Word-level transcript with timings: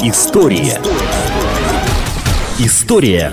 История. 0.00 0.80
История 2.60 3.32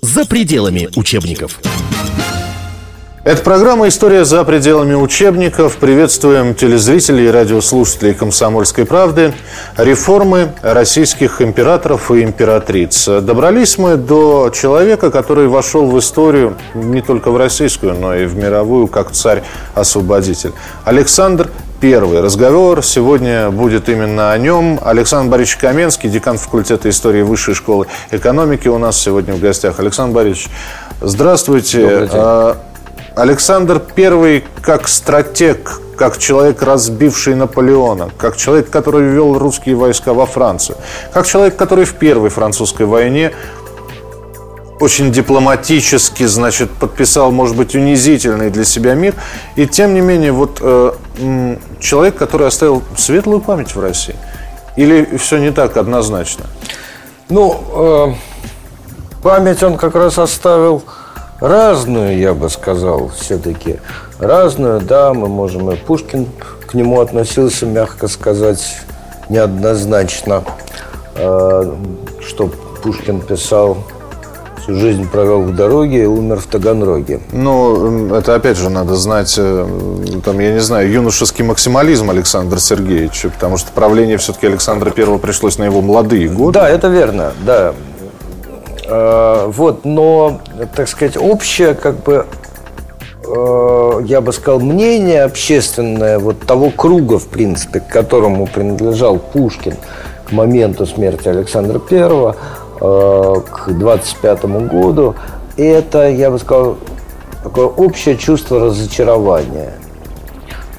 за 0.00 0.26
пределами 0.26 0.88
учебников. 0.96 1.60
Это 3.24 3.40
программа 3.40 3.86
«История 3.86 4.24
за 4.24 4.42
пределами 4.42 4.94
учебников». 4.94 5.76
Приветствуем 5.76 6.56
телезрителей 6.56 7.26
и 7.26 7.30
радиослушателей 7.30 8.14
«Комсомольской 8.14 8.84
правды». 8.84 9.32
Реформы 9.76 10.52
российских 10.60 11.40
императоров 11.40 12.10
и 12.10 12.24
императриц. 12.24 13.06
Добрались 13.06 13.78
мы 13.78 13.94
до 13.94 14.50
человека, 14.52 15.12
который 15.12 15.46
вошел 15.46 15.86
в 15.86 15.96
историю 16.00 16.56
не 16.74 17.00
только 17.00 17.30
в 17.30 17.36
российскую, 17.36 17.94
но 17.94 18.12
и 18.12 18.26
в 18.26 18.34
мировую, 18.34 18.88
как 18.88 19.12
царь-освободитель. 19.12 20.50
Александр 20.84 21.48
Первый 21.82 22.20
разговор 22.20 22.84
сегодня 22.84 23.50
будет 23.50 23.88
именно 23.88 24.30
о 24.30 24.38
нем. 24.38 24.78
Александр 24.84 25.32
Борисович 25.32 25.56
Каменский, 25.56 26.08
декан 26.08 26.38
факультета 26.38 26.88
истории 26.88 27.22
Высшей 27.22 27.54
школы 27.54 27.88
экономики 28.12 28.68
у 28.68 28.78
нас 28.78 28.96
сегодня 28.96 29.34
в 29.34 29.40
гостях. 29.40 29.80
Александр 29.80 30.14
Борисович, 30.14 30.48
здравствуйте. 31.00 32.08
А, 32.12 32.58
Александр 33.16 33.82
I 33.96 34.44
как 34.60 34.86
стратег, 34.86 35.80
как 35.96 36.18
человек, 36.18 36.62
разбивший 36.62 37.34
Наполеона, 37.34 38.10
как 38.16 38.36
человек, 38.36 38.70
который 38.70 39.02
ввел 39.02 39.36
русские 39.36 39.74
войска 39.74 40.14
во 40.14 40.24
Францию, 40.24 40.78
как 41.12 41.26
человек, 41.26 41.56
который 41.56 41.84
в 41.84 41.94
Первой 41.94 42.30
французской 42.30 42.86
войне 42.86 43.32
очень 44.82 45.12
дипломатически, 45.12 46.24
значит, 46.24 46.68
подписал, 46.72 47.30
может 47.30 47.56
быть, 47.56 47.76
унизительный 47.76 48.50
для 48.50 48.64
себя 48.64 48.94
мир. 48.94 49.14
И 49.54 49.66
тем 49.66 49.94
не 49.94 50.00
менее, 50.00 50.32
вот 50.32 50.58
э, 50.60 50.92
человек, 51.78 52.16
который 52.16 52.48
оставил 52.48 52.82
светлую 52.96 53.40
память 53.40 53.76
в 53.76 53.80
России. 53.80 54.16
Или 54.74 55.16
все 55.18 55.38
не 55.38 55.52
так 55.52 55.76
однозначно? 55.76 56.46
Ну, 57.28 57.62
э, 57.72 58.14
память 59.22 59.62
он 59.62 59.76
как 59.76 59.94
раз 59.94 60.18
оставил 60.18 60.82
разную, 61.38 62.18
я 62.18 62.34
бы 62.34 62.50
сказал, 62.50 63.12
все-таки. 63.16 63.76
Разную, 64.18 64.80
да, 64.80 65.14
мы 65.14 65.28
можем 65.28 65.70
и 65.70 65.76
Пушкин 65.76 66.26
к 66.66 66.74
нему 66.74 67.00
относился, 67.00 67.66
мягко 67.66 68.08
сказать, 68.08 68.80
неоднозначно. 69.28 70.42
Э, 71.14 71.72
что 72.26 72.50
Пушкин 72.82 73.20
писал 73.20 73.78
всю 74.62 74.76
жизнь 74.76 75.08
провел 75.08 75.42
в 75.42 75.54
дороге 75.54 76.02
и 76.02 76.06
умер 76.06 76.38
в 76.38 76.46
Таганроге. 76.46 77.20
Ну, 77.32 78.14
это 78.14 78.34
опять 78.34 78.56
же 78.56 78.70
надо 78.70 78.94
знать, 78.94 79.34
э, 79.36 79.66
там, 80.24 80.38
я 80.38 80.52
не 80.52 80.60
знаю, 80.60 80.90
юношеский 80.90 81.44
максимализм 81.44 82.10
Александра 82.10 82.58
Сергеевича, 82.58 83.30
потому 83.30 83.56
что 83.56 83.72
правление 83.72 84.18
все-таки 84.18 84.46
Александра 84.46 84.90
Первого 84.90 85.18
пришлось 85.18 85.58
на 85.58 85.64
его 85.64 85.80
молодые 85.80 86.28
годы. 86.28 86.60
Да, 86.60 86.68
это 86.68 86.88
верно, 86.88 87.32
да. 87.44 87.74
Э, 88.86 89.46
вот, 89.48 89.84
но, 89.84 90.40
так 90.76 90.88
сказать, 90.88 91.16
общее, 91.16 91.74
как 91.74 92.02
бы, 92.04 92.26
э, 93.26 94.00
я 94.04 94.20
бы 94.20 94.32
сказал, 94.32 94.60
мнение 94.60 95.24
общественное 95.24 96.20
вот 96.20 96.38
того 96.40 96.70
круга, 96.70 97.18
в 97.18 97.26
принципе, 97.26 97.80
к 97.80 97.88
которому 97.88 98.46
принадлежал 98.46 99.18
Пушкин 99.18 99.74
к 100.28 100.32
моменту 100.32 100.86
смерти 100.86 101.28
Александра 101.28 101.80
Первого, 101.80 102.36
к 102.82 103.68
25 103.68 104.44
году, 104.68 105.14
это, 105.56 106.08
я 106.08 106.30
бы 106.30 106.38
сказал, 106.38 106.78
такое 107.42 107.66
общее 107.66 108.16
чувство 108.16 108.60
разочарования. 108.60 109.74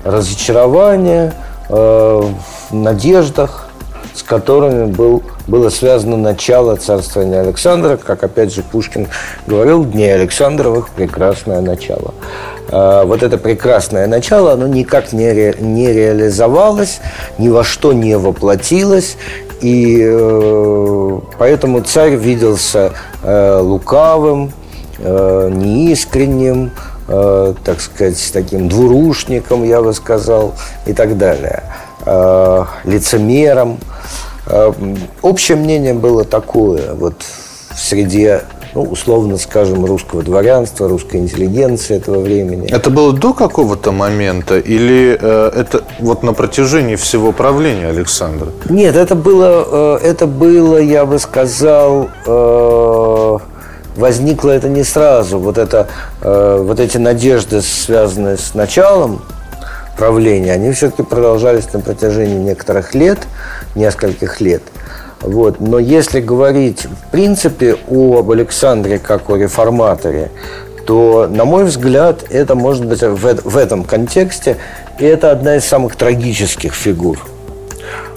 Разочарование 0.04 1.34
в 1.70 2.34
надеждах, 2.72 3.70
с 4.14 4.22
которыми 4.22 4.92
был 4.92 5.24
было 5.48 5.70
связано 5.70 6.18
начало 6.18 6.76
царствования 6.76 7.42
Александра, 7.42 7.98
как 7.98 8.24
опять 8.24 8.54
же 8.54 8.64
Пушкин 8.64 9.08
говорил, 9.46 9.84
дней 9.86 10.14
Александровых 10.14 10.90
прекрасное 10.90 11.62
начало. 11.62 12.14
А, 12.70 13.04
вот 13.04 13.24
это 13.24 13.38
прекрасное 13.38 14.08
начало, 14.08 14.54
оно 14.54 14.68
никак 14.68 15.12
не, 15.12 15.32
ре, 15.32 15.56
не 15.60 15.92
реализовалось, 15.92 17.02
ни 17.38 17.50
во 17.50 17.64
что 17.64 17.92
не 17.92 18.18
воплотилось, 18.18 19.18
и 19.64 19.98
э, 20.06 21.20
поэтому 21.40 21.82
царь 21.82 22.16
виделся 22.16 22.92
э, 23.24 23.60
лукавым, 23.62 24.52
э, 25.00 25.50
неискренним, 25.54 26.72
э, 27.08 27.54
так 27.64 27.80
сказать, 27.80 28.30
таким 28.34 28.68
двурушником, 28.68 29.64
я 29.64 29.82
бы 29.82 29.94
сказал, 29.94 30.54
и 30.86 30.92
так 30.92 31.18
далее, 31.18 31.64
э, 32.06 32.66
лицемером. 32.84 33.80
Э, 34.48 34.74
общее 35.22 35.56
мнение 35.56 35.94
было 35.94 36.26
такое, 36.26 36.94
вот 36.94 37.24
в 37.74 37.80
среде, 37.80 38.42
ну, 38.76 38.82
условно 38.84 39.38
скажем, 39.38 39.86
русского 39.86 40.24
дворянства, 40.24 40.88
русской 40.88 41.18
интеллигенции 41.18 41.96
этого 41.96 42.20
времени. 42.20 42.70
Это 42.72 42.90
было 42.90 43.14
до 43.14 43.34
какого-то 43.34 43.92
момента 43.92 44.58
или 44.58 45.18
э, 45.20 45.52
это 45.56 45.84
вот 46.00 46.24
на 46.24 46.34
протяжении 46.34 46.96
всего 46.96 47.32
правления 47.32 47.88
Александра? 47.88 48.50
Нет, 48.70 48.96
это 48.96 49.16
было, 49.16 50.00
э, 50.02 50.08
это 50.08 50.28
было, 50.28 50.78
я 50.78 51.06
бы 51.06 51.20
сказал, 51.20 52.10
э, 52.26 53.38
возникло 53.96 54.52
это 54.52 54.70
не 54.70 54.84
сразу. 54.84 55.40
Вот, 55.40 55.58
это, 55.58 55.88
э, 56.22 56.64
вот 56.64 56.80
эти 56.80 56.98
надежды, 56.98 57.62
связанные 57.62 58.38
с 58.38 58.54
началом 58.54 59.22
правления, 59.98 60.54
они 60.54 60.72
все-таки 60.72 61.04
продолжались 61.04 61.72
на 61.74 61.80
протяжении 61.80 62.38
некоторых 62.38 62.96
лет, 62.96 63.20
нескольких 63.76 64.42
лет. 64.42 64.64
Вот. 65.24 65.60
Но 65.60 65.80
если 65.80 66.20
говорить 66.20 66.86
в 66.86 67.12
принципе 67.12 67.78
об 67.90 68.30
Александре 68.30 69.00
как 69.00 69.30
о 69.30 69.38
реформаторе, 69.38 70.32
то, 70.86 71.28
на 71.30 71.46
мой 71.46 71.64
взгляд, 71.64 72.26
это 72.30 72.56
может 72.56 72.86
быть 72.86 73.02
в, 73.02 73.18
в 73.18 73.58
этом 73.58 73.86
контексте, 73.86 74.58
и 75.00 75.06
это 75.06 75.32
одна 75.32 75.56
из 75.56 75.66
самых 75.66 75.96
трагических 75.96 76.74
фигур. 76.74 77.18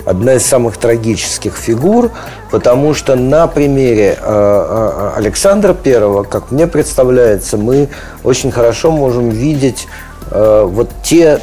Одна 0.05 0.35
из 0.35 0.47
самых 0.47 0.77
трагических 0.77 1.55
фигур, 1.55 2.11
потому 2.51 2.95
что 2.95 3.17
на 3.17 3.47
примере 3.47 4.17
э, 4.21 4.23
э, 4.23 5.11
Александра 5.17 5.75
Первого, 5.75 6.23
как 6.23 6.51
мне 6.51 6.67
представляется, 6.67 7.57
мы 7.57 7.89
очень 8.23 8.53
хорошо 8.53 8.93
можем 8.93 9.31
видеть 9.31 9.89
э, 10.31 10.65
вот 10.65 10.91
те 11.03 11.41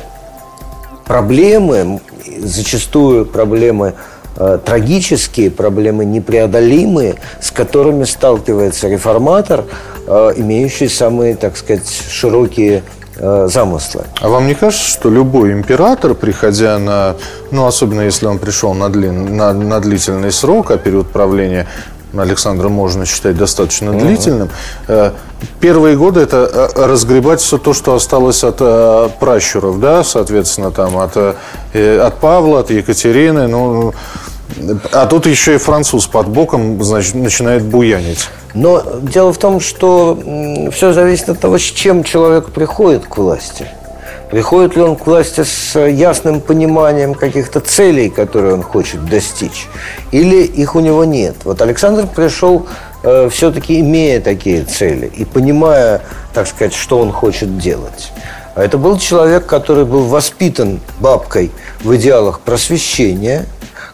проблемы, 1.06 2.00
зачастую 2.40 3.26
проблемы 3.26 3.96
трагические, 4.36 5.52
проблемы 5.52 6.06
непреодолимые, 6.06 7.16
с 7.40 7.52
которыми 7.52 8.04
сталкивается 8.06 8.88
реформатор, 8.88 9.66
э, 10.08 10.34
имеющий 10.38 10.88
самые, 10.88 11.36
так 11.36 11.58
сказать, 11.58 11.88
широкие 12.10 12.84
э, 13.16 13.48
замыслы. 13.52 14.06
А 14.22 14.30
вам 14.30 14.48
не 14.48 14.56
кажется, 14.56 14.90
что 14.90 15.10
любой 15.10 15.54
император, 15.54 16.16
приходя 16.16 16.80
на, 16.80 17.16
ну, 17.52 17.66
особенно 17.66 18.02
если 18.02 18.26
он 18.26 18.40
пришел 18.40 18.74
на, 18.74 18.90
длин, 18.90 19.36
на, 19.36 19.54
на 19.54 19.80
длительный 19.80 20.32
срок, 20.32 20.72
а 20.72 20.78
период 20.78 21.10
правления 21.10 21.68
Александра 22.22 22.70
можно 22.70 23.06
считать 23.06 23.38
достаточно 23.38 23.90
mm-hmm. 23.90 24.00
длительным. 24.00 24.50
Э, 24.88 25.12
первые 25.60 25.98
годы 25.98 26.22
это 26.22 26.72
э, 26.76 26.86
разгребать 26.86 27.42
все 27.42 27.58
то, 27.58 27.74
что 27.74 27.96
осталось 27.96 28.44
от 28.44 28.58
э, 28.60 29.10
пращуров, 29.20 29.80
да, 29.80 30.04
соответственно, 30.04 30.72
там 30.72 30.98
от, 30.98 31.18
от 31.18 32.20
Павла, 32.20 32.60
от 32.60 32.72
Екатерины, 32.72 33.48
ну, 33.48 33.94
а 34.92 35.08
тут 35.08 35.26
еще 35.26 35.56
и 35.56 35.58
француз 35.58 36.06
под 36.08 36.28
боком, 36.28 36.84
значит, 36.84 37.16
начинает 37.16 37.64
буянить. 37.64 38.30
Но 38.54 38.84
дело 39.02 39.34
в 39.34 39.38
том, 39.38 39.60
что 39.60 40.20
все 40.72 40.94
зависит 40.94 41.30
от 41.30 41.40
того, 41.40 41.58
с 41.58 41.62
чем 41.62 42.04
человек 42.04 42.52
приходит 42.52 43.06
к 43.08 43.18
власти. 43.18 43.68
Приходит 44.34 44.76
ли 44.76 44.82
он 44.82 44.96
к 44.96 45.06
власти 45.06 45.44
с 45.44 45.80
ясным 45.80 46.42
пониманием 46.42 47.14
каких-то 47.14 47.60
целей, 47.60 48.10
которые 48.10 48.56
он 48.56 48.64
хочет 48.64 49.06
достичь, 49.06 49.68
или 50.12 50.42
их 50.42 50.74
у 50.74 50.80
него 50.80 51.06
нет? 51.06 51.36
Вот 51.44 51.62
Александр 51.62 52.08
пришел 52.08 52.66
э, 53.04 53.30
все-таки 53.32 53.80
имея 53.80 54.20
такие 54.20 54.64
цели 54.64 55.06
и 55.06 55.24
понимая, 55.24 56.02
так 56.34 56.48
сказать, 56.48 56.74
что 56.74 56.98
он 56.98 57.12
хочет 57.12 57.60
делать. 57.60 58.12
Это 58.56 58.80
был 58.80 58.98
человек, 58.98 59.46
который 59.46 59.86
был 59.86 60.06
воспитан 60.06 60.80
бабкой 61.00 61.52
в 61.84 61.96
идеалах 61.96 62.40
просвещения, 62.40 63.46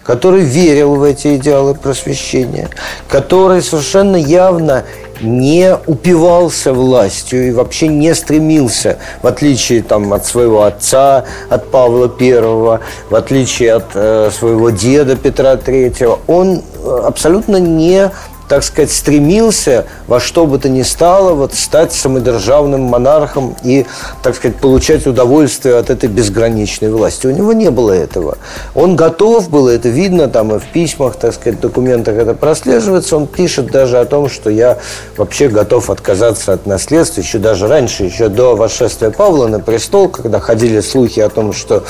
который 0.09 0.41
верил 0.41 0.95
в 0.95 1.03
эти 1.03 1.35
идеалы 1.35 1.75
просвещения, 1.75 2.69
который 3.07 3.61
совершенно 3.61 4.15
явно 4.15 4.83
не 5.21 5.77
упивался 5.85 6.73
властью 6.73 7.49
и 7.49 7.51
вообще 7.51 7.89
не 7.89 8.15
стремился, 8.15 8.97
в 9.21 9.27
отличие 9.27 9.83
там, 9.83 10.11
от 10.11 10.25
своего 10.25 10.63
отца, 10.63 11.25
от 11.49 11.69
Павла 11.69 12.11
I, 12.19 12.41
в 12.41 13.15
отличие 13.15 13.73
от 13.73 13.85
э, 13.93 14.31
своего 14.35 14.71
деда 14.71 15.15
Петра 15.15 15.53
III, 15.53 16.19
он 16.25 16.63
э, 16.83 17.01
абсолютно 17.05 17.57
не 17.57 18.09
так 18.49 18.63
сказать, 18.63 18.91
стремился 18.91 19.85
во 20.07 20.19
что 20.19 20.47
бы 20.47 20.57
то 20.57 20.67
ни 20.67 20.81
стало 20.81 21.33
вот 21.33 21.53
стать 21.53 21.93
самодержавным 21.93 22.81
монархом 22.81 23.55
и, 23.63 23.85
так 24.23 24.35
сказать, 24.35 24.57
получать 24.57 25.05
удовольствие 25.05 25.75
от 25.75 25.91
этой 25.91 26.09
безграничной 26.09 26.91
власти. 26.91 27.27
У 27.27 27.31
него 27.31 27.53
не 27.53 27.69
было 27.69 27.91
этого. 27.91 28.39
Он 28.73 28.95
готов 28.95 29.49
был, 29.49 29.67
это 29.67 29.87
видно 29.89 30.27
там 30.27 30.53
и 30.55 30.59
в 30.59 30.65
письмах, 30.65 31.15
так 31.15 31.35
сказать, 31.35 31.59
документах 31.59 32.15
это 32.15 32.33
прослеживается. 32.33 33.17
Он 33.17 33.27
пишет 33.27 33.67
даже 33.67 33.99
о 33.99 34.05
том, 34.05 34.27
что 34.27 34.49
я 34.49 34.79
вообще 35.15 35.47
готов 35.47 35.91
отказаться 35.91 36.53
от 36.53 36.65
наследства 36.65 37.21
еще 37.21 37.37
даже 37.37 37.67
раньше, 37.67 38.03
еще 38.03 38.29
до 38.29 38.55
восшествия 38.55 39.11
Павла 39.11 39.45
на 39.45 39.59
престол, 39.59 40.09
когда 40.09 40.39
ходили 40.39 40.79
слухи 40.79 41.19
о 41.19 41.29
том, 41.29 41.53
что 41.53 41.83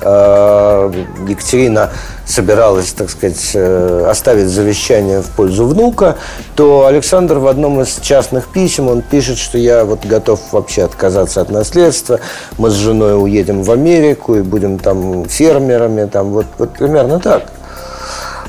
Екатерина 0.00 1.90
собиралась, 2.26 2.92
так 2.92 3.10
сказать, 3.10 3.50
э, 3.54 4.06
оставить 4.08 4.48
завещание 4.48 5.22
в 5.22 5.26
пользу 5.26 5.66
внука, 5.66 6.16
то 6.56 6.86
Александр 6.86 7.38
в 7.38 7.46
одном 7.46 7.80
из 7.80 7.98
частных 8.00 8.48
писем, 8.48 8.88
он 8.88 9.02
пишет, 9.02 9.38
что 9.38 9.58
я 9.58 9.84
вот 9.84 10.04
готов 10.04 10.40
вообще 10.52 10.84
отказаться 10.84 11.40
от 11.40 11.50
наследства, 11.50 12.20
мы 12.58 12.70
с 12.70 12.74
женой 12.74 13.20
уедем 13.20 13.62
в 13.62 13.70
Америку 13.70 14.36
и 14.36 14.42
будем 14.42 14.78
там 14.78 15.24
фермерами, 15.28 16.06
там 16.06 16.30
вот, 16.30 16.46
вот 16.58 16.70
примерно 16.74 17.18
так. 17.18 17.44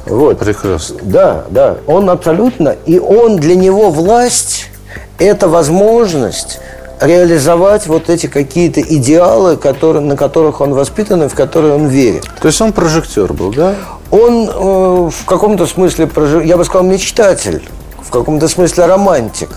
Вот. 0.06 0.40
Прекрасно. 0.40 0.98
Да, 1.04 1.46
да. 1.50 1.78
Он 1.88 2.10
абсолютно. 2.10 2.76
И 2.86 3.00
он 3.00 3.38
для 3.38 3.56
него 3.56 3.92
власть– 3.92 4.68
это 5.20 5.48
возможность 5.48 6.60
реализовать 7.00 7.88
вот 7.88 8.10
эти 8.10 8.28
какие-то 8.28 8.82
идеалы, 8.82 9.58
которые, 9.58 10.04
на 10.04 10.16
которых 10.16 10.62
он 10.62 10.74
воспитан 10.74 11.24
и 11.24 11.28
в 11.28 11.36
которые 11.36 11.76
он 11.76 11.88
верит. 11.88 12.26
То 12.42 12.48
есть 12.48 12.62
он 12.62 12.74
прожектор 12.74 13.32
был, 13.34 13.52
да? 13.52 13.76
Он 14.12 14.50
э, 14.50 15.10
в 15.10 15.26
каком-то 15.26 15.66
смысле, 15.66 16.08
прожи... 16.08 16.44
я 16.46 16.58
бы 16.58 16.66
сказал, 16.66 16.86
мечтатель, 16.86 17.62
в 18.02 18.10
каком-то 18.10 18.48
смысле 18.48 18.86
романтик. 18.86 19.50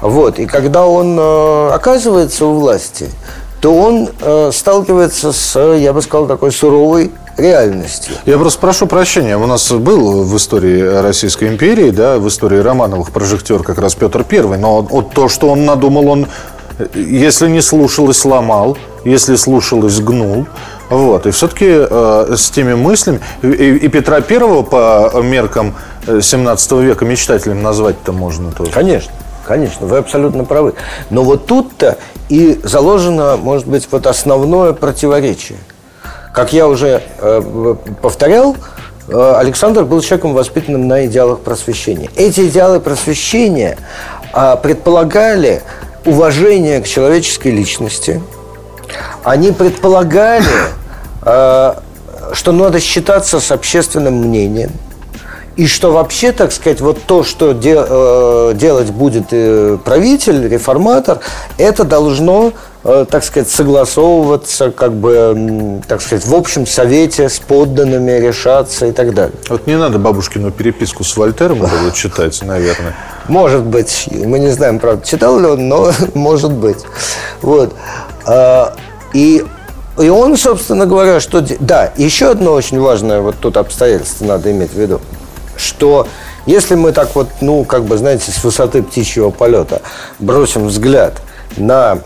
Вот. 0.00 0.38
И 0.38 0.46
когда 0.46 0.86
он 0.86 1.18
э, 1.18 1.70
оказывается 1.72 2.46
у 2.46 2.54
власти, 2.54 3.08
то 3.60 3.74
он 3.74 4.08
э, 4.20 4.50
сталкивается 4.52 5.32
с, 5.32 5.58
я 5.76 5.92
бы 5.92 6.00
сказал, 6.00 6.26
такой 6.26 6.50
суровой 6.50 7.12
реальностью. 7.36 8.14
Я 8.26 8.38
просто 8.38 8.60
прошу 8.60 8.86
прощения. 8.86 9.36
У 9.36 9.46
нас 9.46 9.70
был 9.70 10.24
в 10.24 10.36
истории 10.36 10.80
Российской 11.02 11.48
империи, 11.48 11.90
да, 11.90 12.18
в 12.18 12.28
истории 12.28 12.58
Романовых 12.58 13.10
прожектор 13.10 13.62
как 13.62 13.78
раз 13.78 13.94
Петр 13.94 14.24
Первый. 14.24 14.58
Но 14.58 14.82
вот 14.82 15.12
то, 15.12 15.28
что 15.28 15.48
он 15.50 15.64
надумал, 15.64 16.08
он 16.08 16.26
если 16.94 17.48
не 17.48 17.60
слушал 17.60 18.10
и 18.10 18.12
сломал, 18.12 18.76
если 19.04 19.36
слушал 19.36 19.84
и 19.86 19.88
сгнул. 19.88 20.46
Вот. 20.88 21.26
И 21.26 21.30
все-таки 21.30 21.66
э, 21.68 22.34
с 22.36 22.50
теми 22.50 22.74
мыслями... 22.74 23.20
И, 23.42 23.46
и 23.48 23.88
Петра 23.88 24.20
Первого 24.20 24.62
по 24.62 25.20
меркам 25.22 25.74
17 26.06 26.72
э, 26.72 26.82
века 26.82 27.04
мечтателем 27.04 27.62
назвать-то 27.62 28.12
можно 28.12 28.50
тоже. 28.52 28.72
Конечно. 28.72 29.12
Конечно, 29.46 29.86
вы 29.86 29.98
абсолютно 29.98 30.44
правы. 30.44 30.74
Но 31.10 31.24
вот 31.24 31.46
тут-то 31.46 31.98
и 32.28 32.60
заложено, 32.62 33.36
может 33.36 33.66
быть, 33.66 33.88
вот 33.90 34.06
основное 34.06 34.72
противоречие. 34.72 35.58
Как 36.32 36.52
я 36.52 36.68
уже 36.68 37.02
э, 37.18 37.74
повторял, 38.00 38.56
э, 39.08 39.34
Александр 39.36 39.84
был 39.84 40.00
человеком, 40.02 40.34
воспитанным 40.34 40.86
на 40.86 41.06
идеалах 41.06 41.40
просвещения. 41.40 42.08
Эти 42.14 42.46
идеалы 42.46 42.78
просвещения 42.78 43.76
э, 44.32 44.56
предполагали 44.62 45.62
уважение 46.04 46.80
к 46.80 46.86
человеческой 46.86 47.52
личности. 47.52 48.20
Они 49.24 49.52
предполагали, 49.52 50.44
э, 51.22 51.74
что 52.32 52.52
надо 52.52 52.80
считаться 52.80 53.40
с 53.40 53.50
общественным 53.50 54.14
мнением. 54.14 54.72
И 55.60 55.66
что 55.66 55.92
вообще, 55.92 56.32
так 56.32 56.52
сказать, 56.52 56.80
вот 56.80 57.02
то, 57.02 57.22
что 57.22 57.52
де, 57.52 57.76
э, 57.76 58.52
делать 58.54 58.90
будет 58.90 59.26
э, 59.32 59.76
правитель, 59.84 60.48
реформатор, 60.48 61.20
это 61.58 61.84
должно 61.84 62.52
Э, 62.82 63.04
так 63.08 63.24
сказать, 63.24 63.50
согласовываться, 63.50 64.70
как 64.70 64.94
бы, 64.94 65.82
так 65.86 66.00
сказать, 66.00 66.24
в 66.24 66.34
общем 66.34 66.66
совете 66.66 67.28
с 67.28 67.38
подданными 67.38 68.12
решаться 68.12 68.86
и 68.86 68.92
так 68.92 69.12
далее. 69.12 69.34
Вот 69.50 69.66
не 69.66 69.76
надо 69.76 69.98
бабушкину 69.98 70.50
переписку 70.50 71.04
с 71.04 71.14
Вольтером 71.14 71.58
было 71.58 71.92
читать, 71.92 72.40
наверное. 72.42 72.96
Может 73.28 73.64
быть. 73.64 74.08
Мы 74.10 74.38
не 74.38 74.48
знаем, 74.48 74.78
правда, 74.78 75.06
читал 75.06 75.38
ли 75.38 75.46
он, 75.46 75.68
но 75.68 75.92
может 76.14 76.52
быть. 76.52 76.78
Вот. 77.42 77.74
А, 78.24 78.74
и 79.12 79.44
и 79.98 80.08
он, 80.08 80.38
собственно 80.38 80.86
говоря, 80.86 81.20
что... 81.20 81.44
Да, 81.58 81.92
еще 81.98 82.30
одно 82.30 82.52
очень 82.52 82.80
важное 82.80 83.20
вот 83.20 83.36
тут 83.38 83.58
обстоятельство 83.58 84.24
надо 84.24 84.50
иметь 84.50 84.72
в 84.72 84.80
виду, 84.80 85.02
что 85.56 86.06
если 86.46 86.74
мы 86.74 86.92
так 86.92 87.14
вот, 87.14 87.28
ну, 87.40 87.64
как 87.64 87.84
бы, 87.84 87.96
знаете, 87.96 88.30
с 88.30 88.42
высоты 88.42 88.82
птичьего 88.82 89.30
полета 89.30 89.82
бросим 90.18 90.66
взгляд– 90.66 91.14
на 91.56 91.98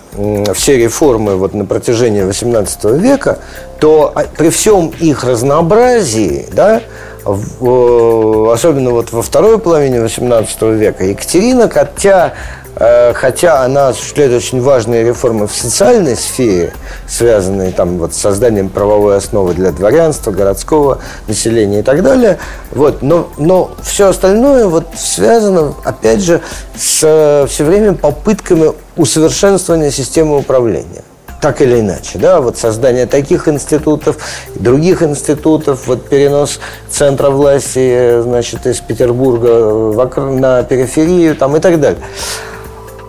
все 0.55 0.77
реформы 0.77 1.37
вот 1.37 1.55
на 1.55 1.65
протяжении 1.65 2.23
XVIII 2.23 2.99
века, 2.99 3.39
то 3.81 4.13
а, 4.15 4.25
при 4.25 4.51
всем 4.51 4.89
их 5.01 5.25
разнообразии, 5.25 6.47
да, 6.53 6.83
особенно 7.25 8.91
вот 8.91 9.13
во 9.13 9.23
второй 9.23 9.59
половине 9.59 9.99
XVIII 9.99 10.77
века, 10.77 11.05
Екатерина, 11.05 11.69
хотя 11.69 12.35
Э, 12.64 12.64
хотя 12.77 13.63
она 13.63 13.89
осуществляет 13.89 14.33
очень 14.33 14.61
важные 14.61 15.05
реформы 15.05 15.47
в 15.47 15.55
социальной 15.55 16.17
сфере, 16.17 16.73
связанные 17.07 17.73
там 17.73 17.99
вот 17.99 18.15
с 18.15 18.19
созданием 18.19 18.69
правовой 18.69 19.17
основы 19.17 19.55
для 19.55 19.71
дворянства, 19.71 20.31
городского 20.33 20.99
населения 21.29 21.81
и 21.81 21.83
так 21.83 22.03
далее. 22.03 22.39
Вот, 22.73 23.03
но, 23.03 23.29
но 23.39 23.71
все 23.83 24.09
остальное 24.09 24.67
вот 24.67 24.87
связано, 24.97 25.75
опять 25.85 26.21
же, 26.21 26.41
с 26.77 27.47
все 27.49 27.65
время 27.65 27.95
попытками 27.95 28.73
усовершенствования 28.97 29.91
системы 29.91 30.39
управления 30.39 31.05
так 31.45 31.61
или 31.61 31.81
иначе, 31.81 32.19
да, 32.19 32.41
вот 32.41 32.57
создание 32.57 33.05
таких 33.05 33.49
институтов, 33.49 34.17
других 34.55 35.03
институтов, 35.03 35.87
вот 35.87 36.09
перенос 36.09 36.59
центра 36.89 37.29
власти, 37.29 38.23
значит, 38.23 38.67
из 38.67 38.81
Петербурга 38.81 39.93
на 40.17 40.63
периферию, 40.63 41.37
там 41.37 41.55
и 41.55 41.61
так 41.61 41.79
далее. 41.79 42.01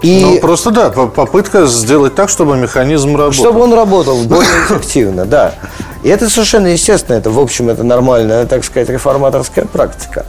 И 0.01 0.21
ну, 0.21 0.39
просто 0.39 0.71
да, 0.71 0.89
попытка 0.89 1.65
сделать 1.65 2.15
так, 2.15 2.29
чтобы 2.29 2.57
механизм 2.57 3.15
работал. 3.15 3.33
Чтобы 3.33 3.61
он 3.61 3.73
работал 3.73 4.23
более 4.23 4.65
эффективно, 4.65 5.25
да. 5.25 5.53
И 6.03 6.09
это 6.09 6.29
совершенно 6.29 6.67
естественно, 6.67 7.15
это, 7.15 7.31
в 7.31 7.39
общем, 7.39 7.69
это 7.69 7.83
нормальная, 7.83 8.45
так 8.45 8.63
сказать, 8.63 8.89
реформаторская 8.89 9.65
практика. 9.65 10.25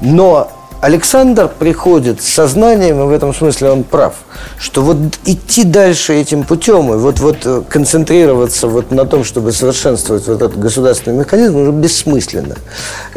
Но 0.00 0.50
Александр 0.80 1.48
приходит 1.48 2.22
с 2.22 2.28
сознанием, 2.28 3.00
и 3.00 3.06
в 3.06 3.10
этом 3.10 3.34
смысле 3.34 3.70
он 3.70 3.82
прав, 3.82 4.14
что 4.58 4.82
вот 4.82 4.98
идти 5.24 5.64
дальше 5.64 6.14
этим 6.14 6.44
путем 6.44 6.92
и 6.92 6.96
вот, 6.96 7.18
вот 7.20 7.38
э, 7.44 7.62
концентрироваться 7.68 8.68
вот 8.68 8.90
на 8.90 9.06
том, 9.06 9.24
чтобы 9.24 9.52
совершенствовать 9.52 10.26
вот 10.26 10.42
этот 10.42 10.58
государственный 10.58 11.20
механизм, 11.20 11.56
уже 11.56 11.72
бессмысленно. 11.72 12.56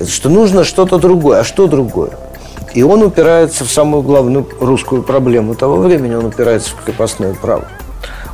Что 0.08 0.30
нужно 0.30 0.64
что-то 0.64 0.98
другое. 0.98 1.42
А 1.42 1.44
что 1.44 1.68
другое? 1.68 2.12
И 2.74 2.84
он 2.84 3.04
упирается 3.04 3.66
в 3.66 3.72
самую 3.72 4.04
главную 4.04 4.48
русскую 4.60 5.04
проблему 5.04 5.56
того 5.56 5.78
времени, 5.78 6.16
он 6.16 6.26
упирается 6.26 6.72
в 6.72 6.84
крепостное 6.84 7.34
право. 7.34 7.68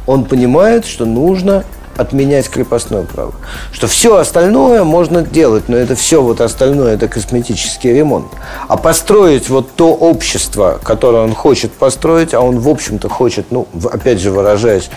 Он 0.06 0.26
понимает, 0.26 0.86
что 0.86 1.06
нужно 1.06 1.64
отменять 1.98 2.50
крепостное 2.50 3.04
право. 3.04 3.34
Что 3.72 3.88
все 3.88 4.18
остальное 4.18 4.84
можно 4.84 5.22
делать, 5.22 5.70
но 5.70 5.78
это 5.78 5.96
все 5.96 6.22
вот 6.22 6.42
остальное, 6.42 6.96
это 6.96 7.08
косметический 7.08 7.94
ремонт. 7.94 8.28
А 8.68 8.78
построить 8.78 9.50
вот 9.50 9.72
то 9.76 9.94
общество, 9.94 10.80
которое 10.84 11.24
он 11.24 11.34
хочет 11.34 11.72
построить, 11.72 12.34
а 12.34 12.42
он, 12.42 12.60
в 12.60 12.68
общем-то, 12.68 13.10
хочет, 13.10 13.48
ну, 13.52 13.68
опять 13.92 14.20
же, 14.20 14.32
выражаясь 14.32 14.90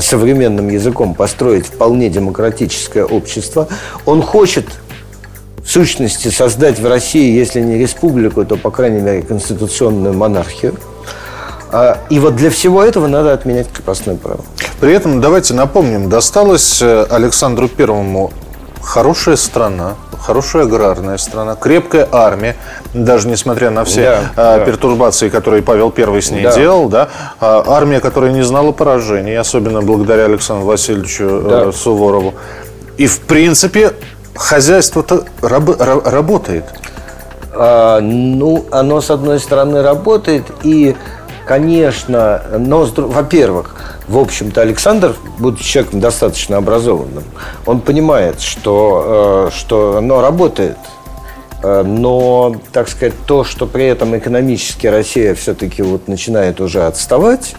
современным 0.00 0.68
языком, 0.68 1.14
построить 1.14 1.66
вполне 1.66 2.08
демократическое 2.08 3.04
общество, 3.04 3.68
он 4.06 4.22
хочет 4.22 4.66
сущности 5.68 6.28
создать 6.28 6.78
в 6.78 6.86
России, 6.86 7.36
если 7.36 7.60
не 7.60 7.76
республику, 7.78 8.44
то, 8.44 8.56
по 8.56 8.70
крайней 8.70 9.00
мере, 9.00 9.22
конституционную 9.22 10.14
монархию. 10.14 10.74
А, 11.70 11.98
и 12.08 12.18
вот 12.18 12.36
для 12.36 12.50
всего 12.50 12.82
этого 12.82 13.06
надо 13.06 13.34
отменять 13.34 13.70
крепостное 13.70 14.16
право. 14.16 14.40
При 14.80 14.92
этом, 14.94 15.20
давайте 15.20 15.52
напомним, 15.52 16.08
досталось 16.08 16.80
э, 16.80 17.06
Александру 17.10 17.68
Первому 17.68 18.32
хорошая 18.80 19.36
страна, 19.36 19.96
хорошая 20.18 20.62
аграрная 20.62 21.18
страна, 21.18 21.56
крепкая 21.56 22.08
армия, 22.10 22.56
даже 22.94 23.28
несмотря 23.28 23.70
на 23.70 23.84
все 23.84 24.02
да, 24.02 24.20
а, 24.36 24.58
да. 24.58 24.64
пертурбации, 24.64 25.28
которые 25.28 25.62
Павел 25.62 25.90
Первый 25.90 26.22
с 26.22 26.30
ней 26.30 26.44
да. 26.44 26.54
делал, 26.54 26.88
да, 26.88 27.10
а, 27.40 27.62
армия, 27.66 28.00
которая 28.00 28.32
не 28.32 28.42
знала 28.42 28.72
поражений, 28.72 29.36
особенно 29.36 29.82
благодаря 29.82 30.24
Александру 30.24 30.66
Васильевичу 30.66 31.24
э, 31.24 31.64
да. 31.66 31.72
Суворову. 31.72 32.32
И, 32.96 33.06
в 33.06 33.20
принципе, 33.20 33.92
хозяйство-то 34.38 35.24
раб, 35.42 35.68
работает? 35.78 36.64
А, 37.52 38.00
ну, 38.00 38.64
оно, 38.70 39.00
с 39.00 39.10
одной 39.10 39.40
стороны, 39.40 39.82
работает, 39.82 40.44
и, 40.62 40.96
конечно, 41.46 42.42
но, 42.56 42.84
во-первых, 42.84 43.74
в 44.06 44.16
общем-то, 44.16 44.62
Александр, 44.62 45.16
будучи 45.38 45.64
человеком 45.64 46.00
достаточно 46.00 46.56
образованным, 46.56 47.24
он 47.66 47.80
понимает, 47.80 48.40
что, 48.40 49.48
э, 49.50 49.56
что 49.56 49.98
оно 49.98 50.22
работает. 50.22 50.78
Э, 51.62 51.82
но, 51.82 52.54
так 52.72 52.88
сказать, 52.88 53.14
то, 53.26 53.44
что 53.44 53.66
при 53.66 53.86
этом 53.86 54.16
экономически 54.16 54.86
Россия 54.86 55.34
все-таки 55.34 55.82
вот 55.82 56.08
начинает 56.08 56.60
уже 56.60 56.84
отставать, 56.84 57.54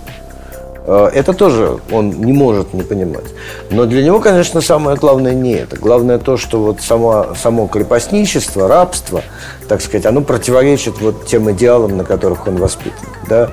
это 0.89 1.34
тоже 1.34 1.79
он 1.91 2.10
не 2.10 2.34
может 2.34 2.74
не 2.74 2.81
понимать. 2.81 3.25
Но 3.69 3.86
для 3.86 4.03
него, 4.03 4.19
конечно, 4.19 4.62
самое 4.62 4.98
главное 4.98 5.34
не 5.34 5.53
это. 5.53 5.77
Главное 5.77 6.17
то, 6.17 6.38
что 6.38 6.63
вот 6.63 6.81
само, 6.81 7.36
само 7.39 7.67
крепостничество, 7.67 8.67
рабство, 8.67 9.22
так 9.67 9.81
сказать, 9.81 10.05
оно 10.05 10.22
противоречит 10.22 11.00
вот 11.00 11.25
тем 11.27 11.51
идеалам, 11.51 11.98
на 11.98 12.03
которых 12.03 12.48
он 12.48 12.58
воспитан. 12.58 13.08
Да? 13.27 13.50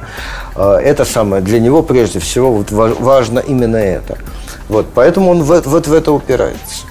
Э, 0.57 0.77
это 0.83 1.05
самое 1.05 1.43
для 1.43 1.61
него 1.61 1.83
прежде 1.83 2.21
всего 2.21 2.53
вот 2.53 2.71
важно 2.71 3.41
именно 3.41 3.77
это. 3.77 4.19
Вот, 4.69 4.87
поэтому 4.95 5.31
он 5.31 5.43
в, 5.43 5.61
вот 5.61 5.87
в 5.87 5.93
это 5.93 6.13
упирается. 6.13 6.87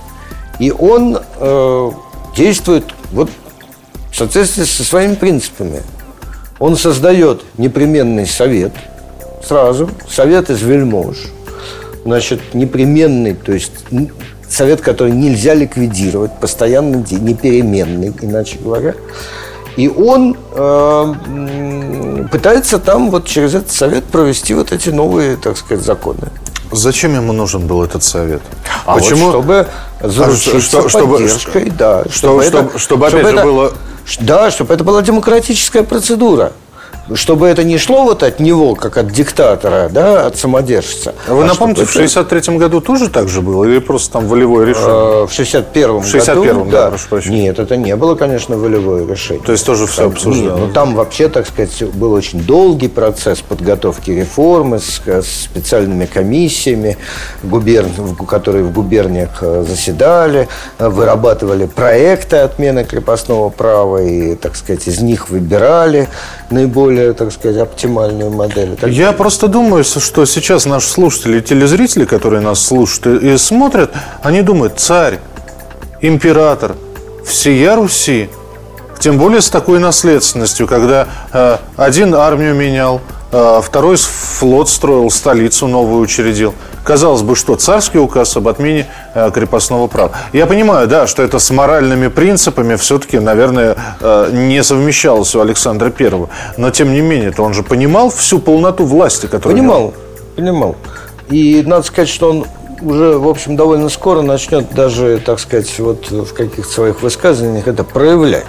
И 0.59 0.71
он 0.71 1.17
э, 1.39 1.91
действует 2.35 2.85
вот 3.11 3.29
в 4.11 4.15
соответствии 4.15 4.63
со 4.63 4.83
своими 4.83 5.15
принципами. 5.15 5.81
Он 6.59 6.77
создает 6.77 7.43
непременный 7.57 8.27
совет 8.27 8.73
сразу, 9.47 9.89
совет 10.09 10.49
из 10.49 10.61
вельмож. 10.61 11.17
Значит, 12.03 12.53
непременный, 12.53 13.33
то 13.33 13.51
есть 13.51 13.71
совет, 14.47 14.81
который 14.81 15.11
нельзя 15.11 15.53
ликвидировать, 15.53 16.39
постоянно 16.39 16.97
непеременный, 16.97 18.13
иначе 18.21 18.57
говоря. 18.59 18.93
И 19.75 19.89
он 19.89 20.37
э, 20.53 22.25
пытается 22.31 22.79
там 22.79 23.09
вот 23.09 23.25
через 23.25 23.55
этот 23.55 23.71
совет 23.71 24.05
провести 24.05 24.53
вот 24.53 24.71
эти 24.71 24.89
новые, 24.89 25.35
так 25.35 25.57
сказать, 25.57 25.83
законы. 25.83 26.29
Зачем 26.71 27.15
ему 27.15 27.33
нужен 27.33 27.67
был 27.67 27.83
этот 27.83 28.03
совет? 28.03 28.41
А 28.85 28.95
Почему? 28.95 29.25
Вот 29.25 29.31
чтобы 29.31 29.67
заручиться 30.01 30.57
а 30.57 30.61
что, 30.61 30.89
чтобы, 30.89 31.17
поддержкой, 31.17 31.71
да. 31.71 32.03
Чтобы, 32.09 32.43
чтобы, 32.43 32.43
это, 32.43 32.79
чтобы, 32.79 32.79
чтобы 32.79 33.07
опять 33.07 33.19
чтобы 33.19 33.31
же, 33.31 33.37
это, 33.37 33.45
было... 33.45 33.73
Да, 34.21 34.51
чтобы 34.51 34.73
это 34.73 34.83
была 34.83 35.01
демократическая 35.01 35.83
процедура 35.83 36.53
чтобы 37.13 37.47
это 37.47 37.63
не 37.63 37.77
шло 37.77 38.03
вот 38.03 38.23
от 38.23 38.39
него, 38.39 38.75
как 38.75 38.97
от 38.97 39.11
диктатора, 39.11 39.89
да, 39.91 40.25
от 40.25 40.37
самодержца. 40.37 41.13
А 41.27 41.33
вы 41.33 41.43
а 41.43 41.47
напомните, 41.47 41.85
в 41.85 41.91
63 41.91 42.57
году 42.57 42.81
тоже 42.81 43.09
так 43.09 43.27
же 43.27 43.41
было? 43.41 43.65
Или 43.65 43.79
просто 43.79 44.13
там 44.13 44.27
волевое 44.27 44.65
решение? 44.65 45.27
В 45.27 45.31
61 45.31 45.99
В 45.99 46.07
61 46.07 46.57
году, 46.57 46.71
да, 46.71 46.89
прошу 46.89 47.09
прощения. 47.09 47.43
Нет, 47.43 47.59
это 47.59 47.77
не 47.77 47.95
было, 47.95 48.15
конечно, 48.15 48.57
волевое 48.57 49.07
решение. 49.07 49.43
То 49.43 49.51
есть 49.51 49.65
тоже 49.65 49.85
все 49.85 50.03
там, 50.03 50.11
обсуждалось? 50.11 50.59
Нет, 50.59 50.67
ну, 50.67 50.73
там 50.73 50.95
вообще, 50.95 51.29
так 51.29 51.47
сказать, 51.47 51.83
был 51.93 52.13
очень 52.13 52.41
долгий 52.41 52.87
процесс 52.87 53.41
подготовки 53.41 54.11
реформы 54.11 54.79
с, 54.79 55.01
с 55.05 55.43
специальными 55.43 56.05
комиссиями, 56.05 56.97
губерн, 57.43 58.15
которые 58.27 58.63
в 58.63 58.73
губерниях 58.73 59.37
э, 59.41 59.63
заседали, 59.67 60.47
э, 60.79 60.89
вырабатывали 60.89 61.65
проекты 61.67 62.37
отмены 62.37 62.83
крепостного 62.83 63.49
права 63.49 64.01
и, 64.01 64.35
так 64.35 64.55
сказать, 64.55 64.87
из 64.87 65.01
них 65.01 65.29
выбирали 65.29 66.07
наиболее 66.49 66.94
более, 66.95 67.13
так 67.13 67.31
сказать, 67.31 67.57
оптимальную 67.57 68.31
модель. 68.31 68.75
Так 68.79 68.89
Я 68.89 69.11
просто 69.11 69.47
думаю, 69.47 69.83
что 69.83 70.25
сейчас 70.25 70.65
наши 70.65 70.87
слушатели 70.87 71.39
и 71.39 71.41
телезрители, 71.41 72.05
которые 72.05 72.41
нас 72.41 72.63
слушают 72.63 73.23
и 73.23 73.37
смотрят, 73.37 73.91
они 74.21 74.41
думают, 74.41 74.79
царь, 74.79 75.19
император, 76.01 76.75
всея 77.25 77.75
Руси, 77.75 78.29
тем 78.99 79.17
более 79.17 79.41
с 79.41 79.49
такой 79.49 79.79
наследственностью, 79.79 80.67
когда 80.67 81.07
э, 81.33 81.57
один 81.75 82.15
армию 82.15 82.55
менял, 82.55 83.01
э, 83.31 83.61
второй 83.61 83.97
флот 83.97 84.69
строил, 84.69 85.09
столицу 85.11 85.67
новую 85.67 86.01
учредил– 86.01 86.53
Казалось 86.85 87.23
бы, 87.23 87.35
что 87.35 87.55
царский 87.55 87.97
указ 87.97 88.37
об 88.37 88.47
отмене 88.47 88.85
э, 89.15 89.31
крепостного 89.33 89.87
права. 89.87 90.11
Я 90.33 90.45
понимаю, 90.45 90.87
да, 90.87 91.07
что 91.07 91.23
это 91.23 91.39
с 91.39 91.49
моральными 91.49 92.09
принципами 92.09 92.75
все-таки, 92.75 93.17
наверное, 93.17 93.75
э, 93.99 94.29
не 94.31 94.63
совмещалось 94.63 95.33
у 95.35 95.41
Александра 95.41 95.89
Первого. 95.89 96.29
Но, 96.57 96.69
тем 96.69 96.93
не 96.93 97.01
менее, 97.01 97.31
то 97.31 97.43
он 97.43 97.55
же 97.55 97.63
понимал 97.63 98.11
всю 98.11 98.37
полноту 98.37 98.85
власти, 98.85 99.25
которую... 99.25 99.57
Понимал, 99.57 99.93
понимал. 100.35 100.75
И 101.29 101.63
надо 101.65 101.81
сказать, 101.87 102.09
что 102.09 102.29
он 102.29 102.45
уже, 102.81 103.17
в 103.17 103.27
общем, 103.27 103.55
довольно 103.55 103.89
скоро 103.89 104.21
начнет 104.21 104.71
даже, 104.75 105.19
так 105.25 105.39
сказать, 105.39 105.73
вот 105.79 106.11
в 106.11 106.33
каких-то 106.33 106.71
своих 106.71 107.01
высказываниях 107.01 107.67
это 107.67 107.83
проявлять. 107.83 108.45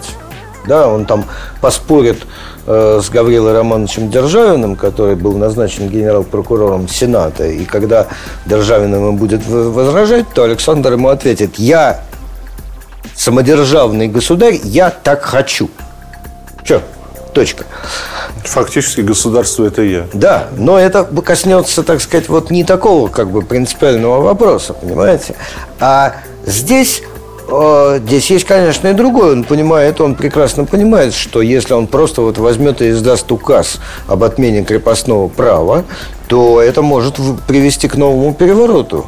Да, 0.66 0.88
он 0.88 1.04
там 1.06 1.24
поспорит 1.60 2.26
Э, 2.68 3.00
с 3.00 3.10
Гаврилой 3.10 3.52
Романовичем 3.52 4.10
Державиным, 4.10 4.74
который 4.74 5.14
был 5.14 5.38
назначен 5.38 5.88
генерал-прокурором 5.88 6.88
Сената. 6.88 7.46
И 7.46 7.64
когда 7.64 8.08
Державин 8.44 8.92
ему 8.92 9.12
будет 9.12 9.46
возражать, 9.46 10.26
то 10.34 10.42
Александр 10.42 10.94
ему 10.94 11.08
ответит, 11.08 11.60
я 11.60 12.00
самодержавный 13.14 14.08
государь, 14.08 14.58
я 14.64 14.90
так 14.90 15.22
хочу. 15.22 15.70
Все, 16.64 16.82
точка. 17.32 17.66
Фактически 18.42 19.02
государство 19.02 19.64
это 19.64 19.82
я. 19.82 20.06
Да, 20.12 20.48
но 20.56 20.76
это 20.76 21.04
коснется, 21.04 21.84
так 21.84 22.00
сказать, 22.00 22.28
вот 22.28 22.50
не 22.50 22.64
такого 22.64 23.06
как 23.06 23.30
бы 23.30 23.42
принципиального 23.42 24.20
вопроса, 24.20 24.72
понимаете? 24.72 25.36
А 25.78 26.16
здесь 26.44 27.04
а, 27.48 27.98
здесь 27.98 28.30
есть, 28.30 28.44
конечно, 28.44 28.88
и 28.88 28.92
другое. 28.92 29.32
Он 29.32 29.44
понимает, 29.44 30.00
он 30.00 30.14
прекрасно 30.14 30.64
понимает, 30.64 31.14
что 31.14 31.42
если 31.42 31.74
он 31.74 31.86
просто 31.86 32.22
вот 32.22 32.38
возьмет 32.38 32.82
и 32.82 32.90
издаст 32.90 33.30
указ 33.30 33.78
об 34.06 34.24
отмене 34.24 34.64
крепостного 34.64 35.28
права, 35.28 35.84
то 36.28 36.60
это 36.60 36.82
может 36.82 37.18
привести 37.46 37.88
к 37.88 37.96
новому 37.96 38.34
перевороту. 38.34 39.06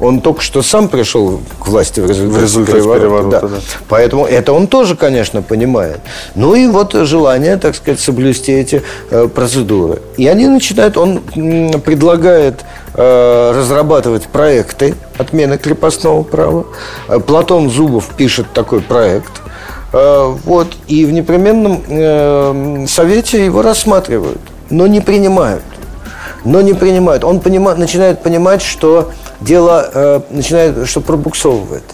Он 0.00 0.20
только 0.20 0.40
что 0.40 0.62
сам 0.62 0.88
пришел 0.88 1.40
к 1.60 1.68
власти 1.68 2.00
в 2.00 2.08
результате, 2.08 2.38
в 2.38 2.42
результате 2.42 2.72
переворота. 2.78 3.00
переворота 3.00 3.40
да. 3.40 3.48
Да. 3.48 3.62
Поэтому 3.88 4.26
это 4.26 4.52
он 4.52 4.66
тоже, 4.66 4.96
конечно, 4.96 5.42
понимает. 5.42 6.00
Ну 6.34 6.56
и 6.56 6.66
вот 6.66 6.92
желание, 6.92 7.56
так 7.56 7.76
сказать, 7.76 8.00
соблюсти 8.00 8.50
эти 8.50 8.82
э, 9.10 9.28
процедуры. 9.28 10.02
И 10.16 10.26
они 10.26 10.48
начинают, 10.48 10.96
он 10.96 11.20
м, 11.36 11.80
предлагает 11.82 12.64
разрабатывать 12.94 14.26
проекты 14.28 14.94
отмены 15.18 15.58
крепостного 15.58 16.22
права. 16.22 16.66
Э, 17.08 17.18
Платон 17.20 17.70
Зубов 17.70 18.08
пишет 18.16 18.46
такой 18.52 18.80
проект. 18.80 19.42
Э, 19.92 20.34
вот, 20.44 20.68
и 20.88 21.04
в 21.04 21.12
непременном 21.12 21.82
э, 21.86 22.86
совете 22.88 23.44
его 23.44 23.62
рассматривают, 23.62 24.40
но 24.70 24.86
не 24.86 25.00
принимают. 25.00 25.64
Но 26.44 26.60
не 26.60 26.74
принимают. 26.74 27.24
Он 27.24 27.40
понима, 27.40 27.74
начинает 27.74 28.22
понимать, 28.22 28.62
что 28.62 29.12
дело 29.40 29.88
э, 29.92 30.20
начинает, 30.30 30.88
что 30.88 31.00
пробуксовывает. 31.00 31.84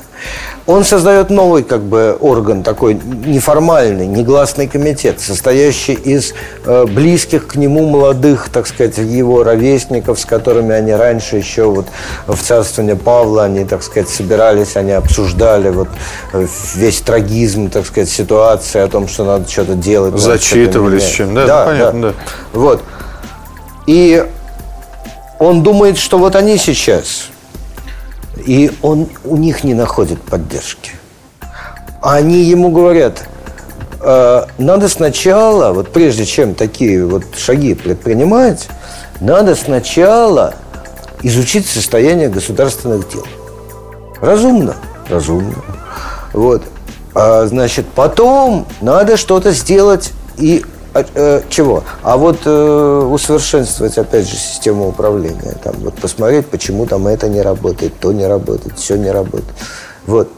Он 0.66 0.84
создает 0.84 1.30
новый 1.30 1.62
как 1.62 1.82
бы 1.82 2.14
орган, 2.20 2.62
такой 2.62 2.92
неформальный, 2.92 4.06
негласный 4.06 4.66
комитет, 4.66 5.18
состоящий 5.18 5.94
из 5.94 6.34
э, 6.66 6.84
близких 6.84 7.46
к 7.46 7.56
нему 7.56 7.88
молодых, 7.88 8.50
так 8.50 8.66
сказать, 8.66 8.98
его 8.98 9.44
ровесников, 9.44 10.20
с 10.20 10.26
которыми 10.26 10.74
они 10.74 10.92
раньше 10.92 11.36
еще 11.36 11.64
вот 11.64 11.86
в 12.26 12.36
царствовании 12.36 12.92
Павла, 12.92 13.44
они, 13.44 13.64
так 13.64 13.82
сказать, 13.82 14.10
собирались, 14.10 14.76
они 14.76 14.92
обсуждали 14.92 15.70
вот 15.70 15.88
э, 16.34 16.46
весь 16.74 17.00
трагизм, 17.00 17.70
так 17.70 17.86
сказать, 17.86 18.10
ситуации, 18.10 18.80
о 18.80 18.88
том, 18.88 19.08
что 19.08 19.24
надо 19.24 19.48
что-то 19.48 19.74
делать. 19.74 20.18
Зачитывались 20.18 21.06
чем, 21.06 21.34
да? 21.34 21.46
Да, 21.46 21.64
понятно, 21.64 22.02
да. 22.02 22.08
да. 22.08 22.14
Вот. 22.52 22.82
И 23.86 24.22
он 25.38 25.62
думает, 25.62 25.96
что 25.96 26.18
вот 26.18 26.36
они 26.36 26.58
сейчас 26.58 27.28
и 28.46 28.70
он 28.82 29.08
у 29.24 29.36
них 29.36 29.64
не 29.64 29.74
находит 29.74 30.20
поддержки. 30.22 30.92
Они 32.00 32.42
ему 32.44 32.70
говорят, 32.70 33.24
э, 34.00 34.44
надо 34.58 34.88
сначала, 34.88 35.72
вот 35.72 35.92
прежде 35.92 36.24
чем 36.24 36.54
такие 36.54 37.04
вот 37.04 37.24
шаги 37.36 37.74
предпринимать, 37.74 38.68
надо 39.20 39.54
сначала 39.56 40.54
изучить 41.22 41.66
состояние 41.66 42.28
государственных 42.28 43.08
дел. 43.10 43.26
Разумно, 44.20 44.76
разумно. 45.08 45.54
Вот. 46.32 46.62
А, 47.14 47.46
значит, 47.46 47.86
потом 47.94 48.66
надо 48.80 49.16
что-то 49.16 49.50
сделать 49.52 50.12
и 50.36 50.64
а, 50.94 51.04
э, 51.14 51.42
чего? 51.48 51.84
А 52.02 52.16
вот 52.16 52.38
э, 52.44 53.08
усовершенствовать, 53.10 53.98
опять 53.98 54.28
же, 54.28 54.36
систему 54.36 54.88
управления. 54.88 55.54
Там, 55.62 55.74
вот 55.80 55.94
посмотреть, 55.94 56.46
почему 56.46 56.86
там 56.86 57.06
это 57.06 57.28
не 57.28 57.42
работает, 57.42 57.92
то 58.00 58.12
не 58.12 58.26
работает, 58.26 58.78
все 58.78 58.96
не 58.96 59.10
работает. 59.10 59.54
Вот. 60.06 60.28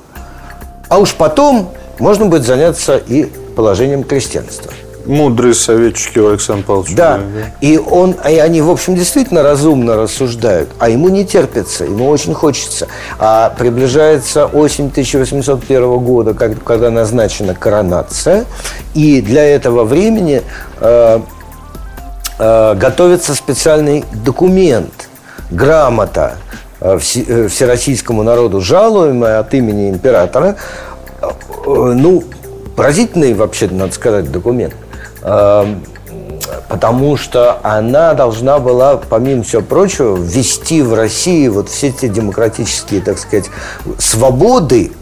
А 0.88 0.98
уж 0.98 1.14
потом 1.14 1.70
можно 1.98 2.26
будет 2.26 2.44
заняться 2.44 2.96
и 2.96 3.24
положением 3.54 4.04
крестьянства. 4.04 4.72
Мудрые 5.06 5.54
советчики 5.54 6.18
у 6.18 6.28
Александра 6.28 6.64
Павловича. 6.66 6.94
Да. 6.96 7.20
И, 7.60 7.78
он, 7.78 8.12
и 8.12 8.36
они, 8.36 8.60
в 8.60 8.70
общем, 8.70 8.94
действительно 8.94 9.42
разумно 9.42 9.96
рассуждают. 9.96 10.70
А 10.78 10.88
ему 10.88 11.08
не 11.08 11.24
терпится, 11.24 11.84
ему 11.84 12.08
очень 12.08 12.34
хочется. 12.34 12.88
А 13.18 13.50
приближается 13.50 14.46
осень 14.46 14.88
1801 14.88 15.98
года, 15.98 16.34
когда 16.34 16.90
назначена 16.90 17.54
коронация. 17.54 18.44
И 18.94 19.20
для 19.22 19.44
этого 19.44 19.84
времени 19.84 20.42
э, 20.80 21.20
э, 22.38 22.74
готовится 22.74 23.34
специальный 23.34 24.04
документ, 24.12 25.08
грамота 25.50 26.36
э, 26.80 26.98
э 26.98 27.48
всероссийскому 27.48 28.22
народу 28.22 28.60
жалуемая 28.60 29.40
от 29.40 29.54
имени 29.54 29.90
императора. 29.90 30.56
Э, 31.20 31.28
ну, 31.66 32.24
поразительный 32.76 33.34
вообще, 33.34 33.68
надо 33.68 33.92
сказать, 33.92 34.30
документ. 34.30 34.74
Эм, 35.22 35.82
потому 36.68 37.16
что 37.16 37.58
она 37.62 38.14
должна 38.14 38.58
была, 38.58 38.96
помимо 38.96 39.42
всего 39.42 39.62
прочего, 39.62 40.16
ввести 40.16 40.82
в 40.82 40.94
России 40.94 41.48
вот 41.48 41.68
все 41.68 41.88
эти 41.88 42.08
демократические, 42.08 43.00
так 43.00 43.18
сказать, 43.18 43.50
свободы, 43.98 44.92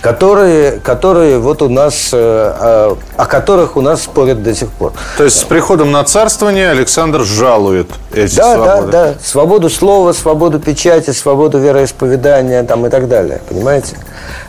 которые, 0.00 0.72
которые 0.80 1.38
вот 1.38 1.62
у 1.62 1.68
нас, 1.68 2.10
э, 2.12 2.16
э, 2.18 2.94
о 3.16 3.26
которых 3.26 3.76
у 3.76 3.80
нас 3.80 4.02
спорят 4.02 4.42
до 4.42 4.54
сих 4.54 4.68
пор. 4.70 4.92
То 5.16 5.24
есть 5.24 5.38
с 5.38 5.44
приходом 5.44 5.92
на 5.92 6.02
царствование 6.04 6.70
Александр 6.70 7.22
жалует 7.22 7.88
эти 8.12 8.36
да, 8.36 8.54
свободы? 8.54 8.92
Да, 8.92 9.06
да, 9.06 9.14
свободу 9.22 9.70
слова, 9.70 10.12
свободу 10.12 10.58
печати, 10.58 11.10
свободу 11.10 11.58
вероисповедания 11.58 12.64
там, 12.64 12.84
и 12.86 12.90
так 12.90 13.08
далее, 13.08 13.40
понимаете? 13.48 13.96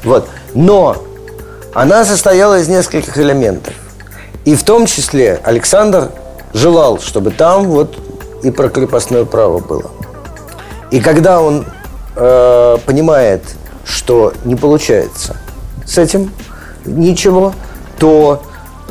Вот. 0.04 0.28
Но 0.56 0.98
она 1.74 2.04
состояла 2.04 2.60
из 2.60 2.68
нескольких 2.68 3.18
элементов. 3.18 3.74
И 4.46 4.56
в 4.56 4.64
том 4.64 4.86
числе 4.86 5.40
Александр 5.44 6.12
желал, 6.54 7.00
чтобы 7.00 7.32
там 7.32 7.68
вот 7.68 7.98
и 8.44 8.52
про 8.52 8.70
крепостное 8.70 9.26
право 9.26 9.60
было. 9.60 9.92
И 10.92 11.00
когда 11.00 11.42
он 11.42 11.66
э, 12.16 12.78
понимает, 12.86 13.42
что 13.86 14.34
не 14.46 14.56
получается 14.56 15.38
с 15.86 15.98
этим 15.98 16.32
ничего, 16.86 17.54
то 17.98 18.44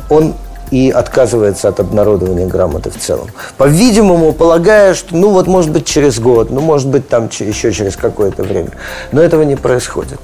он 0.09 0.33
и 0.71 0.89
отказывается 0.89 1.67
от 1.67 1.79
обнародования 1.79 2.47
грамоты 2.47 2.89
в 2.89 2.97
целом. 2.97 3.27
По-видимому, 3.57 4.33
полагая, 4.33 4.95
что, 4.95 5.15
ну 5.15 5.29
вот, 5.29 5.45
может 5.45 5.71
быть, 5.71 5.85
через 5.85 6.19
год, 6.19 6.49
ну, 6.49 6.61
может 6.61 6.87
быть, 6.87 7.07
там 7.07 7.29
еще 7.31 7.71
через 7.71 7.95
какое-то 7.95 8.41
время. 8.41 8.71
Но 9.11 9.21
этого 9.21 9.43
не 9.43 9.55
происходит. 9.55 10.19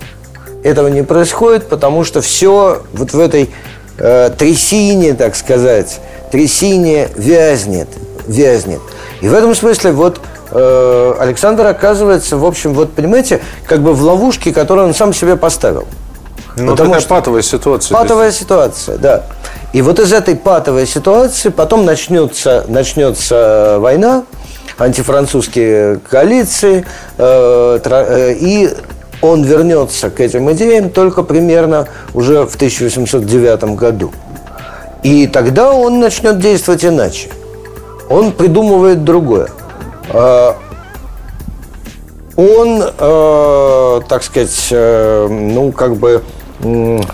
Этого 0.64 0.88
не 0.88 1.04
происходит, 1.04 1.70
потому 1.70 2.04
что 2.04 2.22
все 2.22 2.82
вот 2.94 3.14
в 3.14 3.20
этой 3.20 3.52
э, 4.00 4.32
трясине, 4.38 5.14
так 5.14 5.36
сказать, 5.36 6.00
трясине 6.32 7.10
вязнет, 7.16 7.90
вязнет. 8.28 8.82
И 9.22 9.28
в 9.28 9.34
этом 9.34 9.54
смысле 9.56 9.92
вот 9.92 10.22
э, 10.52 11.14
Александр 11.20 11.68
оказывается, 11.68 12.38
в 12.38 12.46
общем, 12.46 12.74
вот 12.74 12.94
понимаете, 12.94 13.42
как 13.66 13.82
бы 13.82 13.94
в 13.94 14.02
ловушке, 14.02 14.52
которую 14.52 14.88
он 14.88 14.94
сам 14.94 15.14
себе 15.14 15.36
поставил. 15.36 15.88
Ну, 16.56 16.72
Потому 16.72 16.90
такая 16.90 17.02
что 17.02 17.10
патовая 17.10 17.42
ситуация. 17.42 17.96
Патовая 17.96 18.32
ситуация, 18.32 18.98
да. 18.98 19.24
И 19.72 19.82
вот 19.82 20.00
из 20.00 20.12
этой 20.12 20.36
патовой 20.36 20.88
ситуации 20.88 21.50
потом 21.50 21.86
начнется, 21.86 22.66
начнется 22.68 23.78
война, 23.80 24.24
антифранцузские 24.78 26.00
коалиции, 26.10 26.86
э, 27.18 27.80
э, 27.84 28.34
и 28.40 28.70
он 29.22 29.44
вернется 29.44 30.10
к 30.10 30.20
этим 30.20 30.52
идеям 30.52 30.90
только 30.90 31.24
примерно 31.24 31.88
уже 32.14 32.46
в 32.46 32.56
1809 32.56 33.76
году. 33.76 34.12
И 35.04 35.28
тогда 35.28 35.72
он 35.72 36.00
начнет 36.00 36.40
действовать 36.40 36.84
иначе. 36.86 37.30
Он 38.10 38.32
придумывает 38.32 39.04
другое. 39.04 39.50
А, 40.10 40.58
он, 42.36 42.82
э, 42.82 44.02
так 44.08 44.24
сказать, 44.24 44.68
э, 44.72 45.28
ну, 45.30 45.72
как 45.72 45.98
бы 45.98 46.24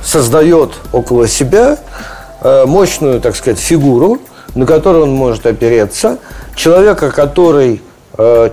создает 0.04 0.72
около 0.92 1.28
себя 1.28 1.78
э, 2.42 2.66
мощную, 2.66 3.22
так 3.22 3.36
сказать, 3.36 3.60
фигуру, 3.60 4.20
на 4.56 4.66
которую 4.66 5.04
он 5.04 5.12
может 5.12 5.46
опереться, 5.46 6.18
человека, 6.56 7.12
который 7.12 7.82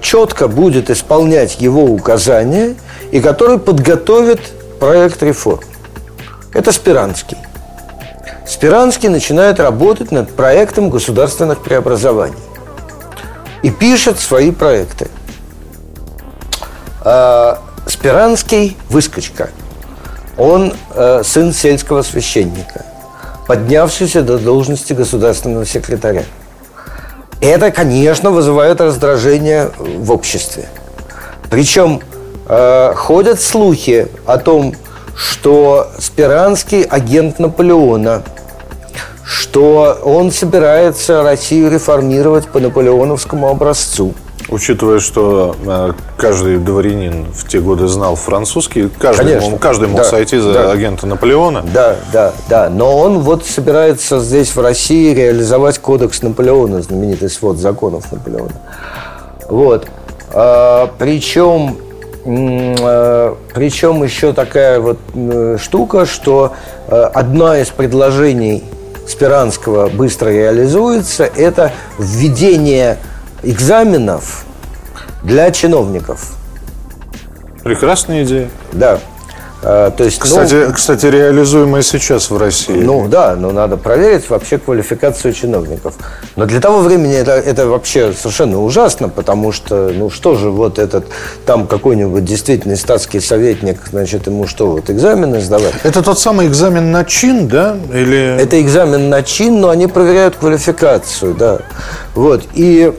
четко 0.01 0.49
будет 0.49 0.91
исполнять 0.91 1.61
его 1.61 1.85
указания 1.85 2.75
и 3.11 3.21
который 3.21 3.59
подготовит 3.59 4.41
проект 4.81 5.23
реформ. 5.23 5.61
Это 6.53 6.73
Спиранский. 6.73 7.39
Спиранский 8.47 9.09
начинает 9.09 9.61
работать 9.61 10.11
над 10.11 10.31
проектом 10.35 10.91
государственных 10.91 11.63
преобразований 11.63 12.37
и 13.63 13.71
пишет 13.71 14.19
свои 14.19 14.51
проекты. 14.51 15.09
А, 17.01 17.61
Спиранский– 17.87 18.77
выскочка. 18.91 19.51
Он 20.39 20.73
э, 20.95 21.23
сын 21.25 21.53
сельского 21.53 22.03
священника, 22.03 22.85
поднявшийся 23.47 24.23
до 24.23 24.39
должности 24.39 24.93
государственного 24.93 25.67
секретаря. 25.67 26.25
Это, 27.43 27.73
конечно, 27.73 28.31
вызывает 28.31 28.81
раздражение 28.81 29.73
в 29.77 30.13
обществе. 30.13 30.69
Причем 31.51 32.01
э, 32.47 32.93
ходят 32.95 33.41
слухи 33.41 34.07
о 34.27 34.39
том, 34.39 34.77
что 35.17 35.89
Спиранский 35.99 36.83
агент 36.83 37.41
Наполеона, 37.41 38.23
что 39.25 39.99
он 40.05 40.31
собирается 40.31 41.25
Россию 41.25 41.73
реформировать 41.73 42.47
по 42.47 42.61
наполеоновскому 42.61 43.49
образцу. 43.49 44.15
Учитывая, 44.49 45.01
что 45.01 45.57
э, 45.65 45.93
каждый 46.17 46.59
дворянин 46.59 47.27
в 47.33 47.49
те 47.49 47.61
годы 47.61 47.89
знал 47.89 48.17
французский, 48.17 48.89
каждый, 48.99 49.27
Конечно. 49.27 49.51
мог, 49.51 49.61
каждый 49.61 49.89
мог 49.89 49.99
да, 49.99 50.05
сойти 50.05 50.39
за 50.39 50.53
да. 50.53 50.71
агента 50.73 51.07
Наполеона. 51.07 51.65
Да, 51.73 51.97
да, 52.13 52.33
да. 52.49 52.69
Но 52.69 52.99
он 52.99 53.21
вот 53.21 53.47
собирается 53.47 54.21
здесь, 54.21 54.55
в 54.55 54.61
России, 54.61 55.15
реализовать 55.15 55.79
кодекс 55.79 56.23
Наполеона, 56.23 56.83
знаменитый 56.83 57.31
свод 57.31 57.59
законов 57.59 58.11
Наполеона. 58.13 58.53
Вот. 59.49 59.87
А, 60.31 60.91
причем 60.99 61.77
Э, 62.25 63.35
Причем 63.55 64.03
еще 64.03 64.33
такая 64.33 64.81
вот 64.81 64.99
штука, 65.61 66.07
что 66.07 66.53
э, 66.89 67.03
одно 67.15 67.57
из 67.57 67.69
предложений 67.69 68.65
Спиранского 69.09 69.89
быстро 69.89 70.29
реализуется, 70.29 71.25
это 71.25 71.73
введение 71.99 72.99
экзаменов 73.43 74.45
для 75.23 75.51
чиновников. 75.51 76.35
Прекрасная 77.63 78.25
идея. 78.25 78.49
Да. 78.73 78.99
А, 79.65 79.93
то 79.93 80.03
есть, 80.03 80.19
кстати, 80.19 80.55
ну, 80.67 80.73
кстати, 80.73 81.07
реализуемое 81.07 81.83
сейчас 81.83 82.31
в 82.31 82.37
России. 82.37 82.73
Ну 82.73 83.07
да, 83.07 83.37
но 83.37 83.53
надо 83.53 83.77
проверить 83.77 84.29
вообще 84.29 84.59
квалификацию 84.59 85.33
чиновников. 85.33 85.95
Но 86.35 86.47
для 86.47 86.61
того 86.61 86.81
времени 86.81 87.15
это, 87.15 87.33
это 87.33 87.69
вообще 87.69 88.13
совершенно 88.13 88.61
ужасно, 88.61 89.09
потому 89.09 89.53
что, 89.53 89.93
ну 89.95 90.11
что 90.11 90.35
же, 90.35 90.51
вот 90.51 90.81
этот 90.81 91.05
там 91.47 91.69
какой-нибудь 91.69 92.25
действительно 92.25 92.75
статский 92.75 93.21
советник, 93.21 93.79
значит, 93.89 94.27
ему 94.27 94.49
что, 94.49 94.67
вот 94.67 94.91
экзамены 94.91 95.41
сдавать? 95.41 95.75
Это 95.85 96.03
тот 96.03 96.19
самый 96.19 96.49
экзамен 96.49 96.91
на 96.91 97.05
чин, 97.05 97.47
да? 97.47 97.77
Или... 97.93 98.37
Это 98.41 98.61
экзамен 98.61 99.11
на 99.11 99.23
чин, 99.23 99.61
но 99.61 99.69
они 99.69 99.87
проверяют 99.87 100.35
квалификацию, 100.35 101.35
да. 101.35 101.61
Вот, 102.17 102.43
и 102.55 102.93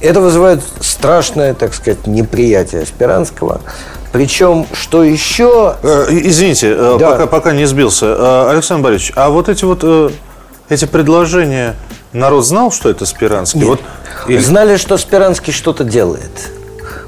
это 0.00 0.20
вызывает 0.20 0.60
страшное, 0.80 1.54
так 1.54 1.74
сказать, 1.74 2.06
неприятие 2.06 2.86
Спиранского. 2.86 3.60
Причем, 4.12 4.66
что 4.72 5.04
еще... 5.04 5.76
Э, 5.82 6.06
извините, 6.10 6.74
э, 6.76 6.96
да. 6.98 7.10
пока, 7.10 7.26
пока 7.26 7.52
не 7.52 7.66
сбился. 7.66 8.06
Э, 8.06 8.50
Александр 8.50 8.84
Борисович, 8.84 9.12
а 9.16 9.28
вот 9.28 9.48
эти 9.48 9.64
вот 9.64 9.84
эти 10.68 10.84
предложения, 10.86 11.76
народ 12.12 12.46
знал, 12.46 12.70
что 12.70 12.88
это 12.88 13.06
Спиранский? 13.06 13.60
Нет. 13.60 13.68
Вот, 13.68 13.80
или... 14.28 14.38
Знали, 14.38 14.76
что 14.76 14.96
Спиранский 14.96 15.52
что-то 15.52 15.84
делает. 15.84 16.50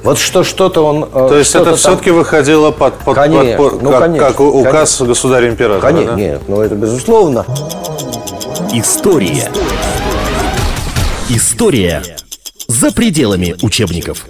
Вот 0.03 0.19
что 0.19 0.45
что-то 0.45 0.85
он... 0.85 1.11
То 1.11 1.37
есть 1.37 1.55
это 1.55 1.77
все-таки 1.77 2.11
выходило 2.11 2.71
под, 2.71 2.95
под, 2.95 3.15
конечно, 3.15 3.57
под, 3.57 3.83
ну, 3.83 3.91
как, 3.91 4.01
конечно, 4.01 4.27
как 4.29 4.41
указ 4.41 4.73
конечно. 4.73 5.07
государя-императора? 5.07 5.81
Конечно, 5.81 6.13
да? 6.13 6.19
нет, 6.19 6.43
ну 6.49 6.61
это 6.63 6.75
безусловно. 6.75 7.45
История. 8.73 9.51
История 11.29 12.03
за 12.71 12.93
пределами 12.93 13.57
учебников. 13.63 14.27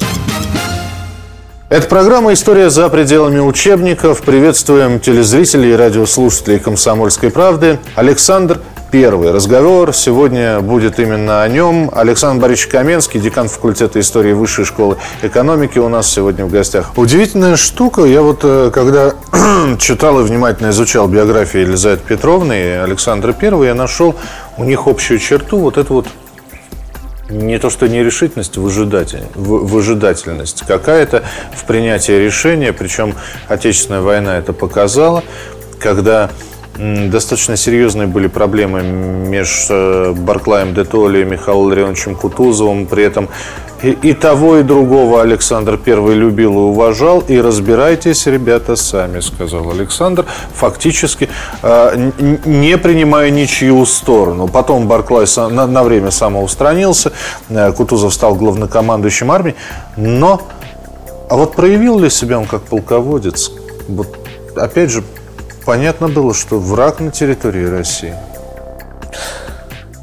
Это 1.69 1.87
программа 1.87 2.33
«История 2.33 2.71
за 2.71 2.89
пределами 2.89 3.39
учебников». 3.39 4.23
Приветствуем 4.23 4.99
телезрителей 4.99 5.73
и 5.73 5.77
радиослушателей 5.77 6.59
«Комсомольской 6.59 7.31
правды». 7.31 7.79
Александр 7.95 8.61
Первый 8.91 9.31
разговор 9.31 9.95
сегодня 9.95 10.61
будет 10.61 10.99
именно 10.99 11.45
о 11.45 11.49
нем. 11.49 11.91
Александр 11.95 12.43
Борисович 12.43 12.73
Каменский, 12.73 13.21
декан 13.21 13.47
факультета 13.47 14.01
истории 14.01 14.33
Высшей 14.33 14.65
школы 14.65 14.97
экономики 15.23 15.79
у 15.79 15.89
нас 15.89 16.11
сегодня 16.11 16.45
в 16.45 16.51
гостях. 16.51 16.91
Удивительная 16.97 17.55
штука. 17.55 18.03
Я 18.03 18.23
вот, 18.23 18.41
э, 18.43 18.73
когда 18.75 19.15
читал 19.79 20.19
и 20.19 20.25
внимательно 20.25 20.71
изучал 20.71 21.07
биографию 21.07 21.69
Елизаветы 21.69 22.03
Петровны 22.05 22.53
и 22.55 22.69
Александра 22.71 23.33
Первого, 23.33 23.63
я 23.63 23.75
нашел 23.75 24.17
у 24.57 24.65
них 24.65 24.89
общую 24.89 25.21
черту, 25.21 25.59
вот 25.59 25.79
эту 25.79 25.95
вот 25.95 26.07
не 27.31 27.59
то 27.59 27.71
что 27.71 27.89
нерешительность, 27.89 28.57
выжидатель, 28.57 29.25
выжидательность 29.35 30.65
какая-то 30.67 31.23
в 31.55 31.65
принятии 31.65 32.13
решения, 32.13 32.73
причем 32.73 33.15
Отечественная 33.49 34.01
война 34.01 34.39
это 34.39 34.53
показала, 34.53 35.25
когда 35.79 36.31
достаточно 36.81 37.57
серьезные 37.57 38.07
были 38.07 38.27
проблемы 38.27 38.83
между 38.83 39.75
э, 39.75 40.13
Барклаем 40.13 40.75
де 40.75 40.85
Толли 40.85 41.21
и 41.21 41.25
Михаилом 41.25 41.67
Ларионовичем 41.67 42.15
Кутузовым. 42.15 42.87
При 42.87 43.05
этом 43.05 43.29
и, 43.83 44.13
того, 44.13 44.59
и 44.59 44.63
другого 44.63 45.23
Александр 45.23 45.79
I 45.87 46.15
любил 46.15 46.53
и 46.53 46.57
уважал. 46.57 47.21
И 47.21 47.41
разбирайтесь, 47.41 48.27
ребята, 48.27 48.77
сами, 48.77 49.21
сказал 49.21 49.71
Александр, 49.71 50.27
фактически 50.55 51.29
э, 51.63 52.11
не 52.45 52.79
принимая 52.79 53.31
ничью 53.31 53.85
сторону. 53.85 54.49
Потом 54.49 54.89
Барклай 54.89 55.27
на, 55.51 55.83
время 55.83 56.11
самоустранился, 56.11 57.13
э, 57.51 57.73
Кутузов 57.73 58.15
стал 58.15 58.35
главнокомандующим 58.37 59.31
армией. 59.31 59.57
Но, 59.97 60.41
а 61.29 61.37
вот 61.37 61.55
проявил 61.55 61.99
ли 61.99 62.09
себя 62.09 62.39
он 62.39 62.47
как 62.47 62.63
полководец? 62.63 63.51
Вот, 63.89 64.09
опять 64.57 64.91
же, 64.91 65.03
понятно 65.65 66.09
было, 66.09 66.35
что 66.35 66.59
враг 66.59 67.01
на 67.01 67.11
территории 67.11 67.65
России. 67.65 68.15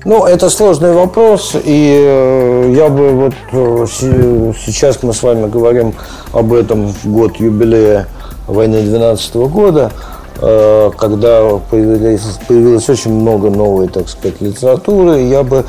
Ну, 0.06 0.26
это 0.26 0.50
сложный 0.50 0.94
вопрос, 0.94 1.54
и 1.54 2.00
э, 2.02 2.74
я 2.78 2.88
бы 2.88 3.10
вот 3.12 3.34
э, 3.52 3.86
сейчас 3.88 5.04
мы 5.04 5.14
с 5.14 5.22
вами 5.22 5.50
говорим 5.50 5.94
об 6.32 6.54
этом 6.54 6.88
в 6.88 7.08
год 7.08 7.36
юбилея 7.38 8.08
войны 8.46 8.84
12 8.84 9.36
года, 9.36 9.92
э, 10.40 10.92
когда 10.98 11.58
появилось, 11.70 12.40
появилось 12.48 12.88
очень 12.90 13.12
много 13.12 13.50
новой, 13.50 13.90
так 13.90 14.08
сказать, 14.08 14.40
литературы, 14.40 15.24
я 15.24 15.44
бы 15.44 15.66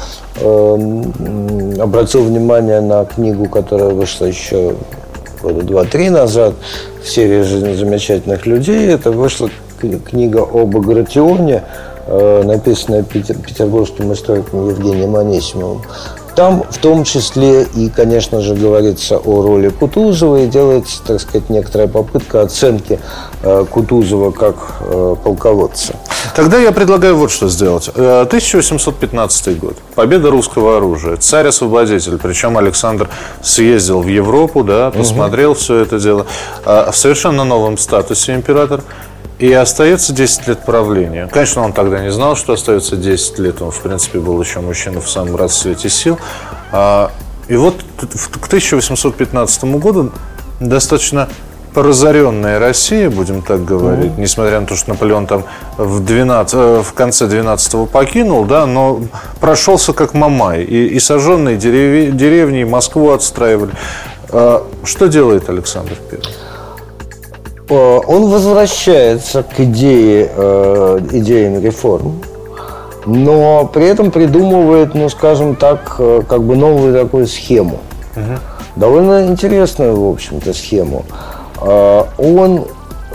обратил 1.82 2.22
внимание 2.22 2.80
на 2.80 3.04
книгу, 3.06 3.48
которая 3.48 3.90
вышла 3.90 4.26
еще 4.26 4.76
года 5.42 5.62
два-три 5.62 6.10
назад 6.10 6.54
в 7.02 7.08
серии 7.08 7.42
замечательных 7.74 8.46
людей. 8.46 8.86
Это 8.86 9.10
вышла 9.10 9.50
книга 9.78 10.42
об 10.42 10.76
Агратионе, 10.76 11.64
э, 12.06 12.42
написанная 12.44 13.02
петербургским 13.02 14.12
историком 14.12 14.68
Евгением 14.68 15.16
Анисимовым. 15.16 15.82
Там 16.38 16.62
в 16.70 16.78
том 16.78 17.02
числе 17.02 17.64
и, 17.64 17.88
конечно 17.88 18.40
же, 18.40 18.54
говорится 18.54 19.18
о 19.18 19.42
роли 19.42 19.70
Кутузова 19.70 20.36
и 20.36 20.46
делается, 20.46 21.02
так 21.04 21.20
сказать, 21.20 21.50
некоторая 21.50 21.88
попытка 21.88 22.42
оценки 22.42 23.00
э, 23.42 23.64
Кутузова 23.68 24.30
как 24.30 24.54
э, 24.82 25.16
полководца. 25.24 25.96
Тогда 26.36 26.58
я 26.58 26.70
предлагаю 26.70 27.16
вот 27.16 27.32
что 27.32 27.48
сделать. 27.48 27.88
1815 27.88 29.58
год. 29.58 29.78
Победа 29.96 30.30
русского 30.30 30.76
оружия. 30.76 31.16
Царь-освободитель. 31.16 32.18
Причем 32.18 32.56
Александр 32.56 33.08
съездил 33.42 34.02
в 34.02 34.06
Европу, 34.06 34.62
да, 34.62 34.92
посмотрел 34.92 35.50
угу. 35.50 35.58
все 35.58 35.78
это 35.78 35.98
дело. 35.98 36.26
В 36.64 36.92
совершенно 36.92 37.42
новом 37.42 37.76
статусе 37.78 38.36
император. 38.36 38.82
И 39.38 39.52
остается 39.52 40.12
10 40.12 40.48
лет 40.48 40.64
правления. 40.64 41.28
Конечно, 41.32 41.62
он 41.62 41.72
тогда 41.72 42.00
не 42.00 42.10
знал, 42.10 42.36
что 42.36 42.54
остается 42.54 42.96
10 42.96 43.38
лет. 43.38 43.62
Он, 43.62 43.70
в 43.70 43.80
принципе, 43.80 44.18
был 44.18 44.40
еще 44.40 44.60
мужчина 44.60 45.00
в 45.00 45.08
самом 45.08 45.36
расцвете 45.36 45.88
сил. 45.88 46.18
А, 46.72 47.12
и 47.46 47.56
вот 47.56 47.76
к 47.96 48.46
1815 48.46 49.64
году 49.64 50.12
достаточно 50.58 51.28
разоренная 51.74 52.58
Россия, 52.58 53.10
будем 53.10 53.42
так 53.42 53.64
говорить, 53.64 54.12
mm-hmm. 54.12 54.20
несмотря 54.20 54.60
на 54.60 54.66
то, 54.66 54.74
что 54.74 54.90
Наполеон 54.90 55.26
там 55.26 55.44
в, 55.76 56.04
12, 56.04 56.54
э, 56.54 56.82
в 56.82 56.92
конце 56.92 57.26
12-го 57.26 57.86
покинул, 57.86 58.44
да, 58.44 58.66
но 58.66 59.02
прошелся 59.40 59.92
как 59.92 60.14
Мамай. 60.14 60.64
И, 60.64 60.86
и 60.86 60.98
сожженные 60.98 61.56
деревни, 61.56 62.10
деревни, 62.16 62.64
Москву 62.64 63.10
отстраивали. 63.10 63.72
А, 64.30 64.66
что 64.84 65.06
делает 65.06 65.48
Александр 65.48 65.94
Первый? 66.10 66.26
Э, 67.68 68.00
он 68.06 68.28
возвращается 68.30 69.42
к 69.42 69.60
идее, 69.60 70.30
э, 70.34 71.00
идеям 71.12 71.60
реформ, 71.62 72.20
но 73.06 73.66
при 73.72 73.86
этом 73.86 74.10
придумывает, 74.10 74.94
ну, 74.94 75.08
скажем 75.08 75.54
так, 75.54 75.96
э, 75.98 76.22
как 76.26 76.42
бы 76.42 76.56
новую 76.56 76.94
такую 76.94 77.26
схему. 77.26 77.80
Угу. 78.16 78.38
Довольно 78.76 79.26
интересную, 79.26 80.00
в 80.00 80.10
общем-то, 80.12 80.52
схему. 80.52 81.04
Он 81.60 82.66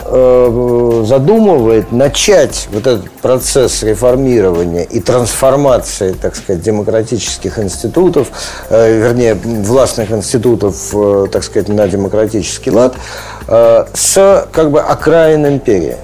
задумывает 0.04 1.92
начать 1.92 2.68
вот 2.72 2.86
этот 2.86 3.10
процесс 3.10 3.82
реформирования 3.82 4.84
и 4.84 5.00
трансформации, 5.00 6.12
так 6.12 6.36
сказать, 6.36 6.62
демократических 6.62 7.58
институтов, 7.58 8.28
вернее, 8.70 9.34
властных 9.34 10.10
институтов, 10.10 10.94
так 11.30 11.42
сказать, 11.42 11.68
на 11.68 11.88
демократический 11.88 12.70
лад– 12.70 12.94
э, 13.48 13.84
с 13.92 14.48
как 14.52 14.70
бы 14.70 14.80
окраин 14.80 15.46
империи. 15.46 15.96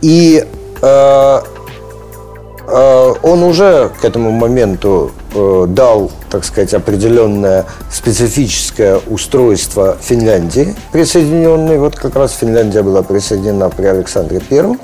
И 0.00 0.44
э, 0.82 1.40
э, 2.68 3.14
он 3.22 3.42
уже 3.42 3.90
к 4.00 4.04
этому 4.04 4.30
моменту 4.30 5.12
э, 5.12 5.21
дал, 5.34 6.10
так 6.30 6.44
сказать, 6.44 6.74
определенное 6.74 7.66
специфическое 7.90 9.00
устройство 9.08 9.96
Финляндии, 10.00 10.74
присоединенной, 10.92 11.78
вот 11.78 11.96
как 11.96 12.16
раз 12.16 12.32
Финляндия 12.32 12.82
была 12.82 13.02
присоединена 13.02 13.68
при 13.70 13.86
Александре 13.86 14.40
Первом, 14.40 14.78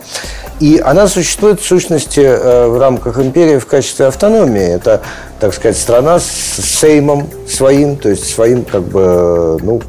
и 0.60 0.80
она 0.84 1.06
существует 1.06 1.60
в 1.60 1.66
сущности 1.66 2.20
э, 2.20 2.66
в 2.66 2.78
рамках 2.78 3.18
империи 3.18 3.58
в 3.58 3.66
качестве 3.66 4.06
автономии. 4.06 4.62
Это, 4.62 5.02
так 5.38 5.54
сказать, 5.54 5.76
страна 5.76 6.18
с 6.18 6.26
сеймом 6.60 7.28
своим, 7.48 7.96
то 7.96 8.08
есть 8.08 8.28
своим 8.28 8.64
как 8.64 8.82
бы, 8.82 9.58
ну, 9.62 9.80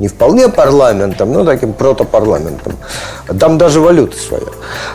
не 0.00 0.08
вполне 0.08 0.48
парламентом, 0.48 1.32
но 1.32 1.44
таким 1.44 1.72
протопарламентом. 1.72 2.74
Там 3.38 3.58
даже 3.58 3.80
валюта 3.80 4.16
своя, 4.16 4.44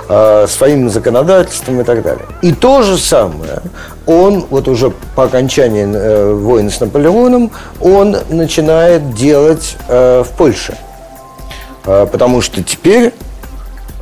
э, 0.10 0.48
своим 0.48 0.90
законодательством 0.90 1.82
и 1.82 1.84
так 1.84 2.02
далее. 2.02 2.26
И 2.42 2.52
то 2.52 2.82
же 2.82 2.98
самое 2.98 3.62
он, 4.06 4.46
вот 4.50 4.68
уже 4.68 4.92
по 5.16 5.24
окончании 5.24 5.86
э, 5.86 6.34
войны 6.34 6.70
с 6.70 6.80
Наполеоном, 6.80 7.52
он 7.80 8.18
начинает 8.30 9.14
делать 9.14 9.78
э, 9.88 10.24
в 10.24 10.38
Польше. 10.38 10.76
Э, 11.86 12.08
потому 12.12 12.42
что 12.42 12.64
теперь 12.64 13.14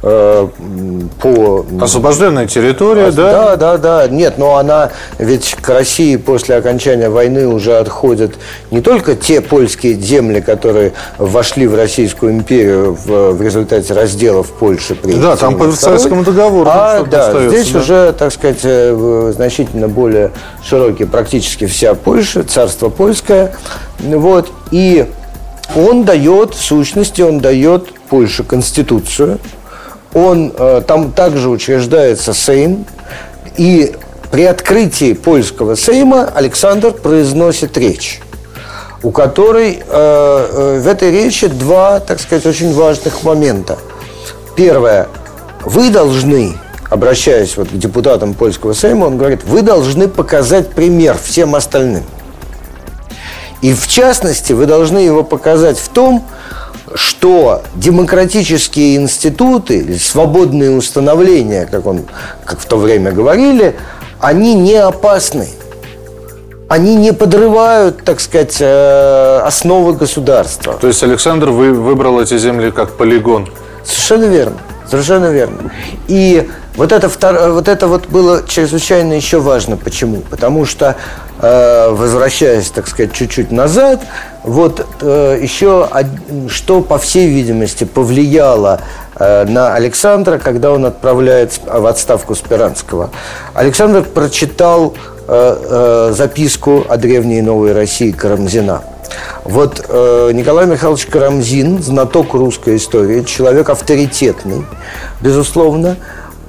по... 0.01 1.65
Освобожденная 1.79 2.47
территория, 2.47 3.11
да? 3.11 3.55
Да, 3.55 3.55
да, 3.55 3.77
да. 3.77 4.07
Нет, 4.07 4.39
но 4.39 4.57
она 4.57 4.91
ведь 5.19 5.55
к 5.61 5.69
России 5.69 6.15
после 6.15 6.55
окончания 6.55 7.09
войны 7.09 7.47
уже 7.47 7.77
отходят 7.77 8.33
не 8.71 8.81
только 8.81 9.15
те 9.15 9.41
польские 9.41 9.93
земли, 9.93 10.41
которые 10.41 10.93
вошли 11.19 11.67
в 11.67 11.75
Российскую 11.75 12.33
империю 12.33 12.95
в, 12.95 13.33
в 13.33 13.41
результате 13.41 13.93
разделов 13.93 14.47
Польши 14.51 14.95
при 14.95 15.13
Да, 15.13 15.35
там 15.35 15.57
по 15.57 15.65
Версальскому 15.65 16.23
договору. 16.23 16.69
А, 16.71 17.03
да, 17.03 17.47
здесь 17.47 17.69
да. 17.69 17.79
уже, 17.79 18.13
так 18.17 18.33
сказать, 18.33 18.59
э, 18.63 19.33
значительно 19.35 19.87
более 19.87 20.31
широкий, 20.63 21.05
практически 21.05 21.65
вся 21.65 21.93
Польша, 21.93 22.43
царство 22.43 22.89
польское. 22.89 23.53
Вот, 23.99 24.51
и 24.71 25.05
он 25.75 26.03
дает, 26.03 26.55
в 26.55 26.61
сущности, 26.61 27.21
он 27.21 27.39
дает 27.39 27.93
Польше 28.09 28.43
конституцию, 28.43 29.39
он, 30.13 30.53
э, 30.57 30.81
там 30.85 31.11
также 31.11 31.49
учреждается 31.49 32.33
Сейм, 32.33 32.85
и 33.57 33.95
при 34.31 34.45
открытии 34.45 35.13
польского 35.13 35.75
Сейма 35.75 36.25
Александр 36.25 36.93
произносит 36.93 37.77
речь, 37.77 38.21
у 39.03 39.11
которой 39.11 39.73
э, 39.73 39.81
э, 39.87 40.79
в 40.81 40.87
этой 40.87 41.11
речи 41.11 41.47
два, 41.47 41.99
так 41.99 42.19
сказать, 42.19 42.45
очень 42.45 42.73
важных 42.73 43.23
момента. 43.23 43.77
Первое. 44.55 45.07
Вы 45.63 45.89
должны, 45.89 46.57
обращаясь 46.89 47.55
вот 47.57 47.69
к 47.69 47.73
депутатам 47.73 48.33
польского 48.33 48.73
Сейма, 48.73 49.05
он 49.05 49.17
говорит, 49.17 49.43
вы 49.43 49.61
должны 49.61 50.07
показать 50.07 50.71
пример 50.71 51.17
всем 51.21 51.55
остальным. 51.55 52.03
И 53.61 53.73
в 53.73 53.87
частности, 53.87 54.53
вы 54.53 54.65
должны 54.65 54.97
его 54.97 55.23
показать 55.23 55.77
в 55.77 55.87
том, 55.89 56.25
что 56.95 57.63
демократические 57.75 58.97
институты, 58.97 59.97
свободные 59.99 60.71
установления, 60.71 61.67
как, 61.69 61.85
он, 61.85 62.05
как 62.45 62.59
в 62.59 62.65
то 62.65 62.77
время 62.77 63.11
говорили, 63.11 63.75
они 64.19 64.53
не 64.53 64.75
опасны. 64.75 65.47
Они 66.67 66.95
не 66.95 67.11
подрывают, 67.11 68.03
так 68.05 68.21
сказать, 68.21 68.57
э, 68.61 69.41
основы 69.43 69.93
государства. 69.93 70.73
То 70.79 70.87
есть 70.87 71.03
Александр 71.03 71.49
вы 71.49 71.73
выбрал 71.73 72.21
эти 72.21 72.37
земли 72.37 72.71
как 72.71 72.91
полигон? 72.91 73.49
Совершенно 73.83 74.25
верно. 74.25 74.57
Совершенно 74.89 75.31
верно. 75.31 75.71
И 76.07 76.49
вот 76.81 76.91
это, 76.91 77.09
втор... 77.09 77.51
вот 77.51 77.67
это 77.67 77.85
вот 77.85 78.07
было 78.07 78.41
чрезвычайно 78.47 79.13
еще 79.13 79.39
важно. 79.39 79.77
Почему? 79.77 80.21
Потому 80.21 80.65
что, 80.65 80.95
э, 81.39 81.89
возвращаясь, 81.91 82.71
так 82.71 82.87
сказать, 82.87 83.13
чуть-чуть 83.13 83.51
назад, 83.51 84.01
вот 84.43 84.83
э, 85.01 85.37
еще 85.39 85.87
что, 86.49 86.81
по 86.81 86.97
всей 86.97 87.27
видимости, 87.27 87.83
повлияло 87.83 88.81
э, 89.15 89.45
на 89.45 89.75
Александра, 89.75 90.39
когда 90.39 90.71
он 90.71 90.83
отправляет 90.85 91.59
в 91.63 91.85
отставку 91.85 92.33
Спиранского. 92.33 93.11
Александр 93.53 94.03
прочитал 94.03 94.95
записку 95.27 96.83
о 96.89 96.97
древней 96.97 97.41
новой 97.41 97.71
России 97.73 98.11
Карамзина. 98.11 98.81
Вот 99.45 99.85
э, 99.87 100.31
Николай 100.33 100.65
Михайлович 100.65 101.05
Карамзин, 101.05 101.81
знаток 101.81 102.33
русской 102.33 102.77
истории, 102.77 103.23
человек 103.23 103.69
авторитетный, 103.69 104.65
безусловно. 105.21 105.97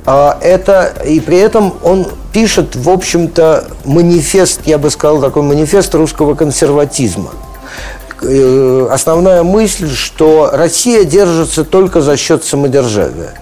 А 0.05 0.37
это, 0.41 0.93
и 1.07 1.21
при 1.21 1.39
этом 1.39 1.75
он 1.83 2.09
пишет, 2.33 2.75
в 2.75 2.91
общем-то, 2.91 3.65
манифест, 3.85 4.63
я 4.65 4.79
бы 4.79 4.91
сказал, 4.91 5.21
такой 5.21 5.43
манифест 5.43 5.95
русского 5.95 6.35
консерватизма. 6.35 7.31
Э, 8.23 8.89
основная 8.91 9.43
мысль, 9.43 9.91
что 9.91 10.51
Россия 10.53 11.05
держится 11.05 11.65
только 11.65 12.01
за 12.01 12.17
счет 12.17 12.45
самодержавия. 12.45 13.35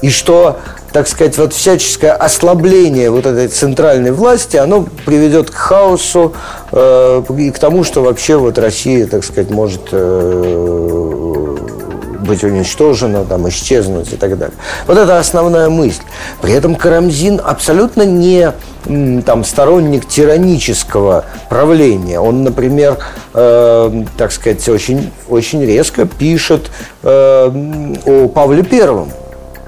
И 0.00 0.10
что 0.10 0.58
так 0.92 1.08
сказать, 1.08 1.38
вот 1.38 1.54
всяческое 1.54 2.12
ослабление 2.12 3.10
вот 3.10 3.24
этой 3.24 3.48
центральной 3.48 4.12
власти, 4.12 4.58
оно 4.58 4.86
приведет 5.06 5.50
к 5.50 5.54
хаосу 5.54 6.34
э, 6.70 7.22
и 7.38 7.50
к 7.50 7.58
тому, 7.58 7.82
что 7.82 8.02
вообще 8.02 8.36
вот 8.36 8.58
Россия, 8.58 9.06
так 9.06 9.24
сказать, 9.24 9.50
может 9.50 9.88
э, 9.90 11.01
быть 12.22 12.44
уничтожена, 12.44 13.24
там, 13.24 13.48
исчезнуть 13.48 14.12
и 14.12 14.16
так 14.16 14.38
далее. 14.38 14.56
Вот 14.86 14.98
это 14.98 15.18
основная 15.18 15.68
мысль. 15.68 16.02
При 16.40 16.52
этом 16.52 16.74
Карамзин 16.74 17.40
абсолютно 17.44 18.02
не 18.02 18.52
там, 19.24 19.44
сторонник 19.44 20.06
тиранического 20.06 21.24
правления. 21.48 22.18
Он, 22.18 22.42
например, 22.42 22.98
э, 23.34 24.04
так 24.16 24.32
сказать, 24.32 24.68
очень, 24.68 25.12
очень 25.28 25.64
резко 25.64 26.06
пишет 26.06 26.70
э, 27.02 27.50
о 28.06 28.28
Павле 28.28 28.62
Первом 28.62 29.10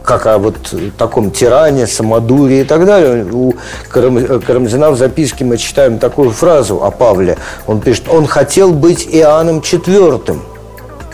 как 0.04 0.26
о 0.26 0.38
вот 0.38 0.74
таком 0.98 1.30
тиране, 1.30 1.86
самодуре 1.86 2.60
и 2.60 2.64
так 2.64 2.84
далее. 2.84 3.24
У 3.32 3.54
Карамзина 3.90 4.90
в 4.90 4.98
записке 4.98 5.44
мы 5.44 5.56
читаем 5.56 5.98
такую 5.98 6.30
фразу 6.30 6.84
о 6.84 6.90
Павле. 6.90 7.38
Он 7.66 7.80
пишет, 7.80 8.04
он 8.08 8.26
хотел 8.26 8.72
быть 8.72 9.08
Иоанном 9.10 9.60
IV. 9.60 10.38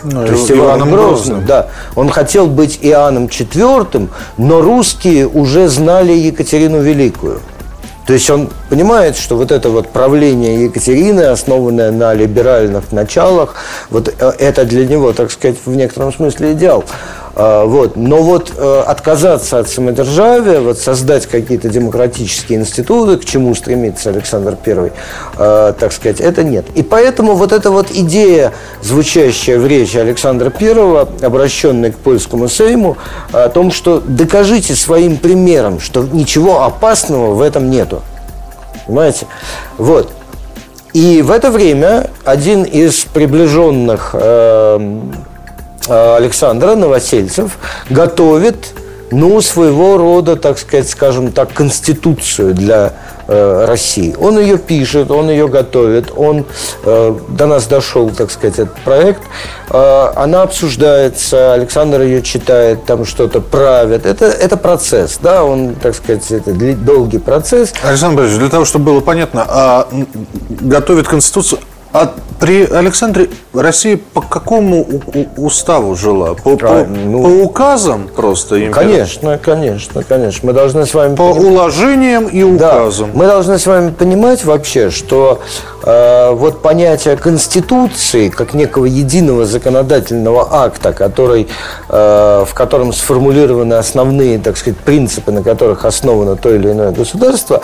Ну, 0.03 0.25
То 0.25 0.33
есть 0.33 0.51
Иваном 0.51 0.91
Грозным, 0.91 1.37
Грозным. 1.37 1.45
Да. 1.45 1.67
Он 1.95 2.09
хотел 2.09 2.47
быть 2.47 2.79
Иоанном 2.81 3.25
IV, 3.25 4.09
но 4.37 4.61
русские 4.61 5.27
уже 5.27 5.67
знали 5.67 6.13
Екатерину 6.13 6.81
Великую. 6.81 7.41
То 8.05 8.13
есть 8.13 8.29
он 8.29 8.49
понимает, 8.69 9.15
что 9.15 9.37
вот 9.37 9.51
это 9.51 9.69
вот 9.69 9.89
правление 9.89 10.63
Екатерины, 10.65 11.21
основанное 11.21 11.91
на 11.91 12.13
либеральных 12.13 12.91
началах, 12.91 13.55
вот 13.89 14.07
э, 14.07 14.31
это 14.39 14.65
для 14.65 14.85
него, 14.85 15.13
так 15.13 15.31
сказать, 15.31 15.57
в 15.65 15.75
некотором 15.75 16.11
смысле 16.11 16.53
идеал. 16.53 16.83
А, 17.35 17.65
вот. 17.65 17.95
Но 17.95 18.17
вот 18.17 18.53
э, 18.57 18.83
отказаться 18.85 19.59
от 19.59 19.69
самодержавия, 19.69 20.59
вот 20.59 20.77
создать 20.77 21.27
какие-то 21.27 21.69
демократические 21.69 22.59
институты, 22.59 23.17
к 23.17 23.25
чему 23.25 23.55
стремится 23.55 24.09
Александр 24.09 24.57
I, 24.65 24.91
э, 25.37 25.73
так 25.79 25.93
сказать, 25.93 26.19
это 26.19 26.43
нет. 26.43 26.65
И 26.75 26.83
поэтому 26.83 27.35
вот 27.35 27.51
эта 27.51 27.71
вот 27.71 27.91
идея, 27.91 28.51
звучащая 28.81 29.59
в 29.59 29.65
речи 29.65 29.97
Александра 29.97 30.51
I, 30.59 31.25
обращенная 31.25 31.91
к 31.91 31.97
польскому 31.97 32.49
сейму, 32.49 32.97
о 33.31 33.49
том, 33.49 33.71
что 33.71 34.01
докажите 34.05 34.75
своим 34.75 35.17
примером, 35.17 35.79
что 35.79 36.03
ничего 36.03 36.63
опасного 36.63 37.33
в 37.33 37.41
этом 37.41 37.69
нету. 37.69 38.01
Понимаете? 38.87 39.27
Вот. 39.77 40.11
И 40.93 41.21
в 41.21 41.31
это 41.31 41.49
время 41.51 42.09
один 42.25 42.63
из 42.63 43.05
приближенных 43.05 44.09
э, 44.13 44.71
Э, 44.71 44.79
Александра 45.87 46.75
Новосельцев 46.75 47.57
готовит 47.89 48.73
ну, 49.11 49.41
своего 49.41 49.97
рода, 49.97 50.35
так 50.35 50.57
сказать, 50.57 50.89
скажем 50.89 51.31
так, 51.31 51.53
конституцию 51.53 52.53
для 52.53 52.93
э, 53.27 53.65
России. 53.65 54.15
Он 54.17 54.39
ее 54.39 54.57
пишет, 54.57 55.11
он 55.11 55.29
ее 55.29 55.47
готовит, 55.47 56.11
он 56.15 56.45
э, 56.85 57.15
до 57.27 57.45
нас 57.45 57.67
дошел, 57.67 58.09
так 58.09 58.31
сказать, 58.31 58.59
этот 58.59 58.75
проект. 58.79 59.21
Э, 59.69 60.13
она 60.15 60.43
обсуждается, 60.43 61.53
Александр 61.53 62.01
ее 62.01 62.21
читает, 62.21 62.85
там 62.85 63.05
что-то 63.05 63.41
правит. 63.41 64.05
Это, 64.05 64.25
это 64.25 64.55
процесс, 64.55 65.19
да, 65.21 65.43
он, 65.43 65.75
так 65.75 65.93
сказать, 65.93 66.31
это 66.31 66.53
долгий 66.75 67.19
процесс. 67.19 67.73
Александр 67.83 68.17
Борисович, 68.17 68.39
для 68.39 68.49
того, 68.49 68.65
чтобы 68.65 68.85
было 68.85 69.01
понятно, 69.01 69.45
а 69.47 69.87
готовит 70.49 71.07
конституцию 71.07 71.59
а 71.93 72.13
при 72.39 72.65
Александре 72.65 73.29
Россия 73.53 73.99
по 74.13 74.21
какому 74.21 74.87
уставу 75.37 75.95
жила? 75.95 76.33
По, 76.33 76.57
а, 76.63 76.87
ну, 76.87 77.21
по 77.21 77.27
указам 77.43 78.07
просто? 78.07 78.65
Император? 78.65 78.83
Конечно, 78.83 79.37
конечно, 79.37 80.03
конечно. 80.03 80.47
Мы 80.47 80.53
должны 80.53 80.85
с 80.87 80.93
вами... 80.93 81.15
По 81.15 81.33
понимать... 81.33 81.51
уложениям 81.51 82.27
и 82.27 82.41
указам. 82.41 83.11
Да, 83.11 83.17
мы 83.17 83.27
должны 83.27 83.59
с 83.59 83.67
вами 83.67 83.91
понимать 83.91 84.43
вообще, 84.43 84.89
что 84.89 85.41
э, 85.83 86.31
вот 86.31 86.63
понятие 86.63 87.17
Конституции, 87.17 88.29
как 88.29 88.55
некого 88.55 88.85
единого 88.85 89.45
законодательного 89.45 90.47
акта, 90.63 90.93
который, 90.93 91.47
э, 91.89 92.45
в 92.47 92.53
котором 92.55 92.91
сформулированы 92.91 93.75
основные, 93.75 94.39
так 94.39 94.57
сказать, 94.57 94.79
принципы, 94.79 95.31
на 95.31 95.43
которых 95.43 95.85
основано 95.85 96.37
то 96.37 96.53
или 96.55 96.71
иное 96.71 96.91
государство, 96.91 97.61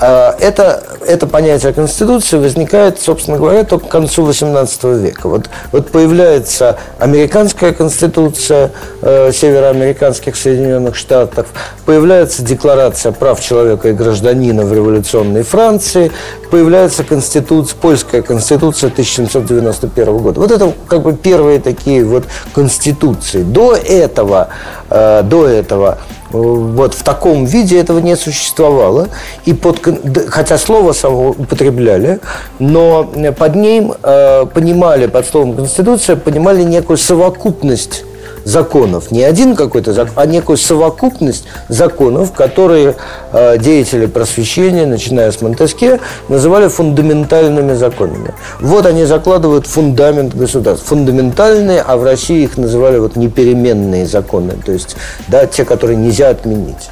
э, 0.00 0.30
это, 0.40 0.82
это 1.06 1.28
понятие 1.28 1.72
Конституции 1.72 2.38
возникает, 2.38 3.00
собственно 3.00 3.36
говоря, 3.36 3.65
только 3.68 3.86
к 3.86 3.90
концу 3.90 4.28
XVIII 4.28 5.00
века. 5.00 5.28
Вот, 5.28 5.48
вот 5.72 5.90
появляется 5.90 6.78
американская 6.98 7.72
конституция 7.72 8.72
э, 9.02 9.32
североамериканских 9.32 10.36
Соединенных 10.36 10.96
Штатов, 10.96 11.46
появляется 11.84 12.42
Декларация 12.42 13.12
прав 13.12 13.40
человека 13.40 13.88
и 13.88 13.92
гражданина 13.92 14.64
в 14.64 14.72
революционной 14.72 15.42
Франции, 15.42 16.12
появляется 16.50 17.04
конституция, 17.04 17.76
польская 17.80 18.22
конституция 18.22 18.90
1791 18.90 20.16
года. 20.18 20.40
Вот 20.40 20.50
это 20.50 20.72
как 20.88 21.02
бы 21.02 21.14
первые 21.14 21.60
такие 21.60 22.04
вот 22.04 22.24
конституции. 22.54 23.42
До 23.42 23.74
этого, 23.74 24.48
э, 24.90 25.22
до 25.22 25.46
этого 25.46 25.98
вот 26.36 26.94
в 26.94 27.02
таком 27.02 27.44
виде 27.44 27.78
этого 27.78 27.98
не 27.98 28.16
существовало. 28.16 29.08
И 29.44 29.52
под, 29.54 29.80
хотя 30.28 30.58
слово 30.58 30.92
само 30.92 31.30
употребляли, 31.30 32.20
но 32.58 33.04
под 33.38 33.54
ним 33.56 33.92
э, 34.02 34.46
понимали, 34.52 35.06
под 35.06 35.26
словом 35.26 35.54
Конституция, 35.54 36.16
понимали 36.16 36.62
некую 36.62 36.96
совокупность 36.96 38.04
законов. 38.46 39.10
Не 39.10 39.24
один 39.24 39.56
какой-то 39.56 39.92
закон, 39.92 40.12
а 40.14 40.24
некую 40.24 40.56
совокупность 40.56 41.44
законов, 41.68 42.32
которые 42.32 42.94
э, 43.32 43.58
деятели 43.58 44.06
просвещения, 44.06 44.86
начиная 44.86 45.32
с 45.32 45.42
Монтеске, 45.42 45.98
называли 46.28 46.68
фундаментальными 46.68 47.74
законами. 47.74 48.34
Вот 48.60 48.86
они 48.86 49.04
закладывают 49.04 49.66
фундамент 49.66 50.34
государства. 50.34 50.86
Фундаментальные, 50.86 51.82
а 51.82 51.96
в 51.96 52.04
России 52.04 52.44
их 52.44 52.56
называли 52.56 52.98
вот 52.98 53.16
непеременные 53.16 54.06
законы, 54.06 54.54
то 54.64 54.70
есть 54.70 54.96
да, 55.26 55.46
те, 55.46 55.64
которые 55.64 55.96
нельзя 55.96 56.28
отменить. 56.28 56.90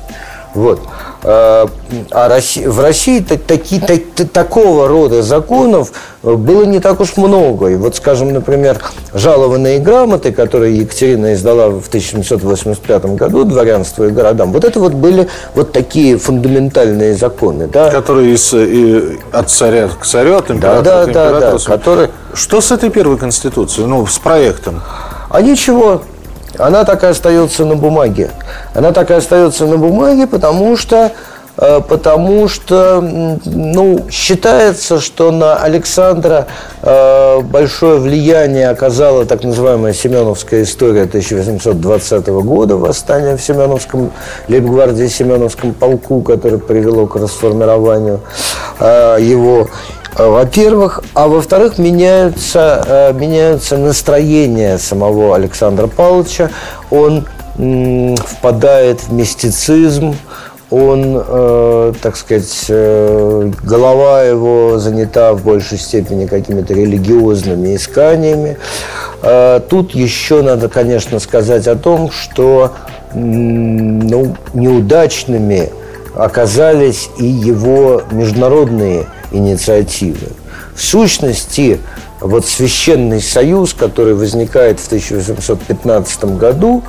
Вот. 0.55 0.81
А, 1.25 1.69
а 2.11 2.41
в 2.67 2.81
России 2.81 3.21
таки, 3.21 3.81
так, 3.81 4.29
такого 4.33 4.89
рода 4.89 5.23
законов 5.23 5.93
было 6.23 6.65
не 6.65 6.81
так 6.81 7.01
уж 7.01 7.17
много. 7.17 7.69
И 7.69 7.77
вот, 7.77 7.97
скажем, 7.97 8.33
например, 8.33 8.79
жалованные 9.13 9.79
грамоты, 9.81 10.33
которые 10.33 10.77
Екатерина 10.77 11.35
издала 11.35 11.71
в 11.71 11.89
1785 11.89 13.05
году 13.17 13.45
дворянству 13.45 14.05
и 14.05 14.11
городам, 14.11 14.53
вот 14.53 14.65
это 14.65 14.79
вот 14.79 14.93
были 14.93 15.29
вот 15.55 15.73
такие 15.73 16.19
фундаментальные 16.19 17.15
законы. 17.15 17.67
Да? 17.67 17.91
Которые 17.91 18.35
из, 18.35 18.53
и 18.55 19.19
от 19.33 19.51
царя 19.51 19.89
к 19.89 20.05
царю, 20.07 20.37
от 20.37 20.51
императора 20.51 20.83
да, 20.83 20.99
да, 20.99 21.05
к 21.05 21.09
императору. 21.09 21.59
Да, 21.59 21.65
да, 21.65 21.79
которые... 21.79 22.11
Что 22.35 22.61
с 22.61 22.71
этой 22.71 22.91
первой 22.91 23.17
конституцией, 23.17 23.87
ну, 23.87 24.07
с 24.07 24.19
проектом? 24.19 24.83
А 25.31 25.41
ничего, 25.41 26.03
она 26.59 26.85
так 26.85 27.03
и 27.05 27.07
остается 27.07 27.65
на 27.65 27.77
бумаге. 27.77 28.31
Она 28.75 28.93
так 28.93 29.11
и 29.11 29.15
остается 29.15 29.67
на 29.67 29.77
бумаге, 29.77 30.27
потому 30.27 30.77
что 30.77 31.13
э, 31.57 31.81
потому 31.89 32.49
что 32.49 33.01
ну, 33.45 34.07
считается, 34.11 35.01
что 35.01 35.31
на 35.31 35.57
Александра 35.57 36.47
э, 36.83 37.41
большое 37.41 37.99
влияние 37.99 38.69
оказала 38.69 39.25
так 39.25 39.43
называемая 39.45 39.93
Семеновская 39.93 40.63
история 40.63 41.03
1820 41.03 42.27
года, 42.29 42.77
восстание 42.77 43.37
в 43.37 43.43
Семеновском, 43.43 44.11
лейбгвардии 44.49 45.07
Семеновском 45.07 45.75
полку, 45.75 46.23
которое 46.23 46.59
привело 46.59 47.07
к 47.07 47.17
расформированию 47.17 48.21
э, 48.81 49.19
его. 49.21 49.69
Во-первых, 50.17 51.03
а 51.15 51.27
во-вторых, 51.27 51.79
меняются, 51.79 52.85
э, 52.87 53.13
меняются 53.13 53.77
настроения 53.77 54.79
самого 54.79 55.35
Александра 55.35 55.89
Павловича. 55.89 56.51
Он 56.91 57.27
впадает 57.57 59.01
в 59.01 59.13
мистицизм, 59.13 60.17
он, 60.71 61.23
э, 61.27 61.93
так 62.01 62.17
сказать, 62.17 62.67
э, 62.69 63.51
голова 63.63 64.23
его 64.23 64.79
занята 64.79 65.35
в 65.35 65.43
большей 65.43 65.79
степени 65.79 66.27
какими-то 66.27 66.75
религиозными 66.75 67.77
исканиями. 67.77 68.57
Тут 69.71 69.93
еще 69.93 70.43
надо, 70.43 70.69
конечно, 70.69 71.19
сказать 71.19 71.67
о 71.67 71.77
том, 71.77 72.11
что 72.11 72.73
ну, 73.15 74.37
неудачными 74.53 75.71
оказались 76.15 77.09
и 77.19 77.25
его 77.25 78.03
международные 78.11 79.07
инициативы. 79.33 80.29
В 80.75 80.83
сущности, 80.83 81.81
вот 82.21 82.47
Священный 82.47 83.21
Союз, 83.21 83.75
который 83.75 84.15
возникает 84.15 84.81
в 84.81 84.87
1815 84.87 86.25
году, 86.37 86.83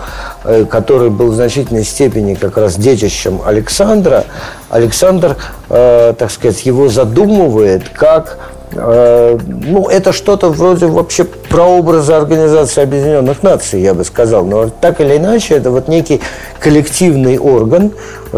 э, 0.44 0.66
который 0.66 1.10
был 1.10 1.32
в 1.32 1.36
значительной 1.36 1.84
степени 1.84 2.36
как 2.36 2.58
раз 2.58 2.78
детищем 2.78 3.42
Александра, 3.46 4.26
Александр, 4.70 5.38
э, 5.70 6.14
так 6.18 6.32
сказать, 6.32 6.66
его 6.66 6.90
задумывает 6.90 7.90
как 7.90 8.38
Э, 8.76 9.38
ну, 9.48 9.88
это 9.88 10.12
что-то 10.12 10.50
вроде 10.50 10.88
вообще 10.88 11.24
прообраза 11.24 12.18
Организации 12.18 12.82
Объединенных 12.82 13.42
Наций, 13.42 13.82
я 13.82 13.94
бы 13.94 14.04
сказал. 14.04 14.46
Но 14.46 14.70
так 14.70 15.00
или 15.02 15.18
иначе, 15.18 15.56
это 15.56 15.72
вот 15.72 15.88
некий 15.88 16.22
коллективный 16.60 17.38
орган, 17.38 17.92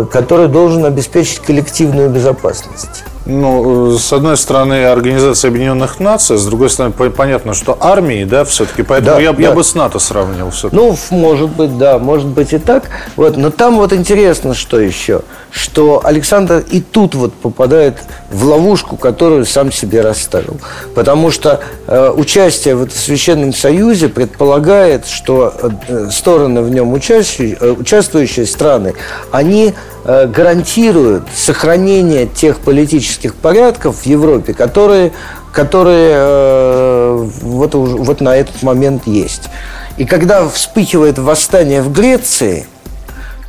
который 0.05 0.47
должен 0.47 0.85
обеспечить 0.85 1.39
коллективную 1.39 2.09
безопасность. 2.09 3.03
Ну, 3.27 3.97
с 3.97 4.13
одной 4.13 4.37
стороны, 4.37 4.85
Организация 4.85 5.49
Объединенных 5.49 5.99
Наций, 5.99 6.37
с 6.37 6.45
другой 6.45 6.69
стороны, 6.69 6.93
понятно, 7.09 7.53
что 7.53 7.77
армии, 7.77 8.23
да, 8.23 8.45
все-таки, 8.45 8.83
поэтому 8.83 9.17
да, 9.17 9.21
я, 9.21 9.33
да. 9.33 9.41
я 9.41 9.51
бы 9.51 9.65
с 9.65 9.75
НАТО 9.75 9.99
сравнил 9.99 10.49
все 10.51 10.69
Ну, 10.71 10.95
может 11.09 11.49
быть, 11.49 11.77
да, 11.77 11.99
может 11.99 12.27
быть 12.27 12.53
и 12.53 12.57
так. 12.57 12.85
Вот, 13.17 13.35
но 13.35 13.49
там 13.49 13.75
вот 13.75 13.91
интересно, 13.91 14.53
что 14.53 14.79
еще, 14.79 15.21
что 15.51 16.01
Александр 16.05 16.63
и 16.71 16.79
тут 16.79 17.15
вот 17.15 17.33
попадает 17.33 17.97
в 18.31 18.45
ловушку, 18.45 18.95
которую 18.95 19.45
сам 19.45 19.73
себе 19.73 19.99
расставил. 19.99 20.57
Потому 20.95 21.29
что 21.29 21.59
э, 21.87 22.09
участие 22.15 22.75
в 22.75 22.89
Священном 22.89 23.53
Союзе 23.53 24.07
предполагает, 24.07 25.05
что 25.05 25.53
э, 25.89 26.09
стороны 26.11 26.61
в 26.61 26.69
нем 26.69 26.93
участвующие, 26.93 27.57
э, 27.59 27.71
участвующие 27.71 28.45
страны, 28.45 28.93
они 29.31 29.73
Э, 30.09 30.25
гарантируют 30.25 31.23
сохранение 31.35 32.27
тех 32.27 32.59
политических 32.59 33.35
порядков 33.35 34.03
в 34.03 34.05
Европе, 34.05 34.53
которые, 34.53 35.11
которые 35.51 36.13
э, 36.15 37.27
вот, 37.41 37.73
вот 37.73 38.21
на 38.21 38.37
этот 38.37 38.63
момент 38.63 39.05
есть. 39.05 39.49
И 39.97 40.05
когда 40.05 40.47
вспыхивает 40.47 41.17
восстание 41.17 41.81
в 41.81 41.91
Греции, 41.91 42.67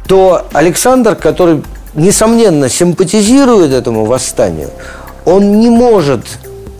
то 0.08 0.48
Александр, 0.52 1.14
который, 1.14 1.62
несомненно, 1.94 2.68
симпатизирует 2.68 3.72
этому 3.72 4.04
восстанию, 4.04 4.70
он 5.24 5.60
не 5.60 5.70
может 5.70 6.22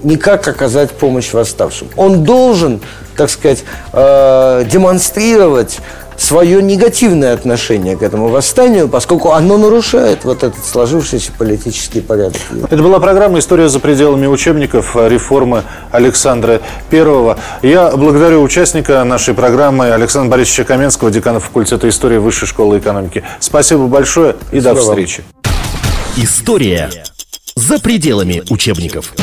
никак 0.02 0.48
оказать 0.48 0.90
помощь 0.90 1.32
восставшим. 1.32 1.86
Он 1.94 2.24
должен, 2.24 2.80
так 3.16 3.30
сказать, 3.30 3.62
э, 3.92 4.64
демонстрировать 4.68 5.78
свое 6.18 6.62
негативное 6.62 7.32
отношение 7.32 7.96
к 7.96 8.02
этому 8.02 8.28
восстанию, 8.28 8.88
поскольку 8.88 9.32
оно 9.32 9.56
нарушает 9.56 10.24
вот 10.24 10.42
этот 10.42 10.64
сложившийся 10.64 11.32
политический 11.38 12.00
порядок. 12.00 12.40
Это 12.70 12.82
была 12.82 12.98
программа 12.98 13.38
«История 13.38 13.68
за 13.68 13.80
пределами 13.80 14.26
учебников. 14.26 14.96
Реформы 14.96 15.62
Александра 15.90 16.60
Первого». 16.90 17.38
Я 17.62 17.96
благодарю 17.96 18.42
участника 18.42 19.02
нашей 19.04 19.34
программы 19.34 19.90
Александра 19.92 20.32
Борисовича 20.32 20.64
Каменского, 20.64 21.10
декана 21.10 21.40
факультета 21.40 21.88
истории 21.88 22.18
Высшей 22.18 22.48
школы 22.48 22.78
экономики. 22.78 23.24
Спасибо 23.40 23.86
большое 23.86 24.32
и 24.52 24.60
Спасибо 24.60 24.74
до 24.74 24.80
встречи. 24.80 25.24
История 26.16 26.90
за 27.54 27.78
пределами 27.78 28.42
учебников. 28.50 29.14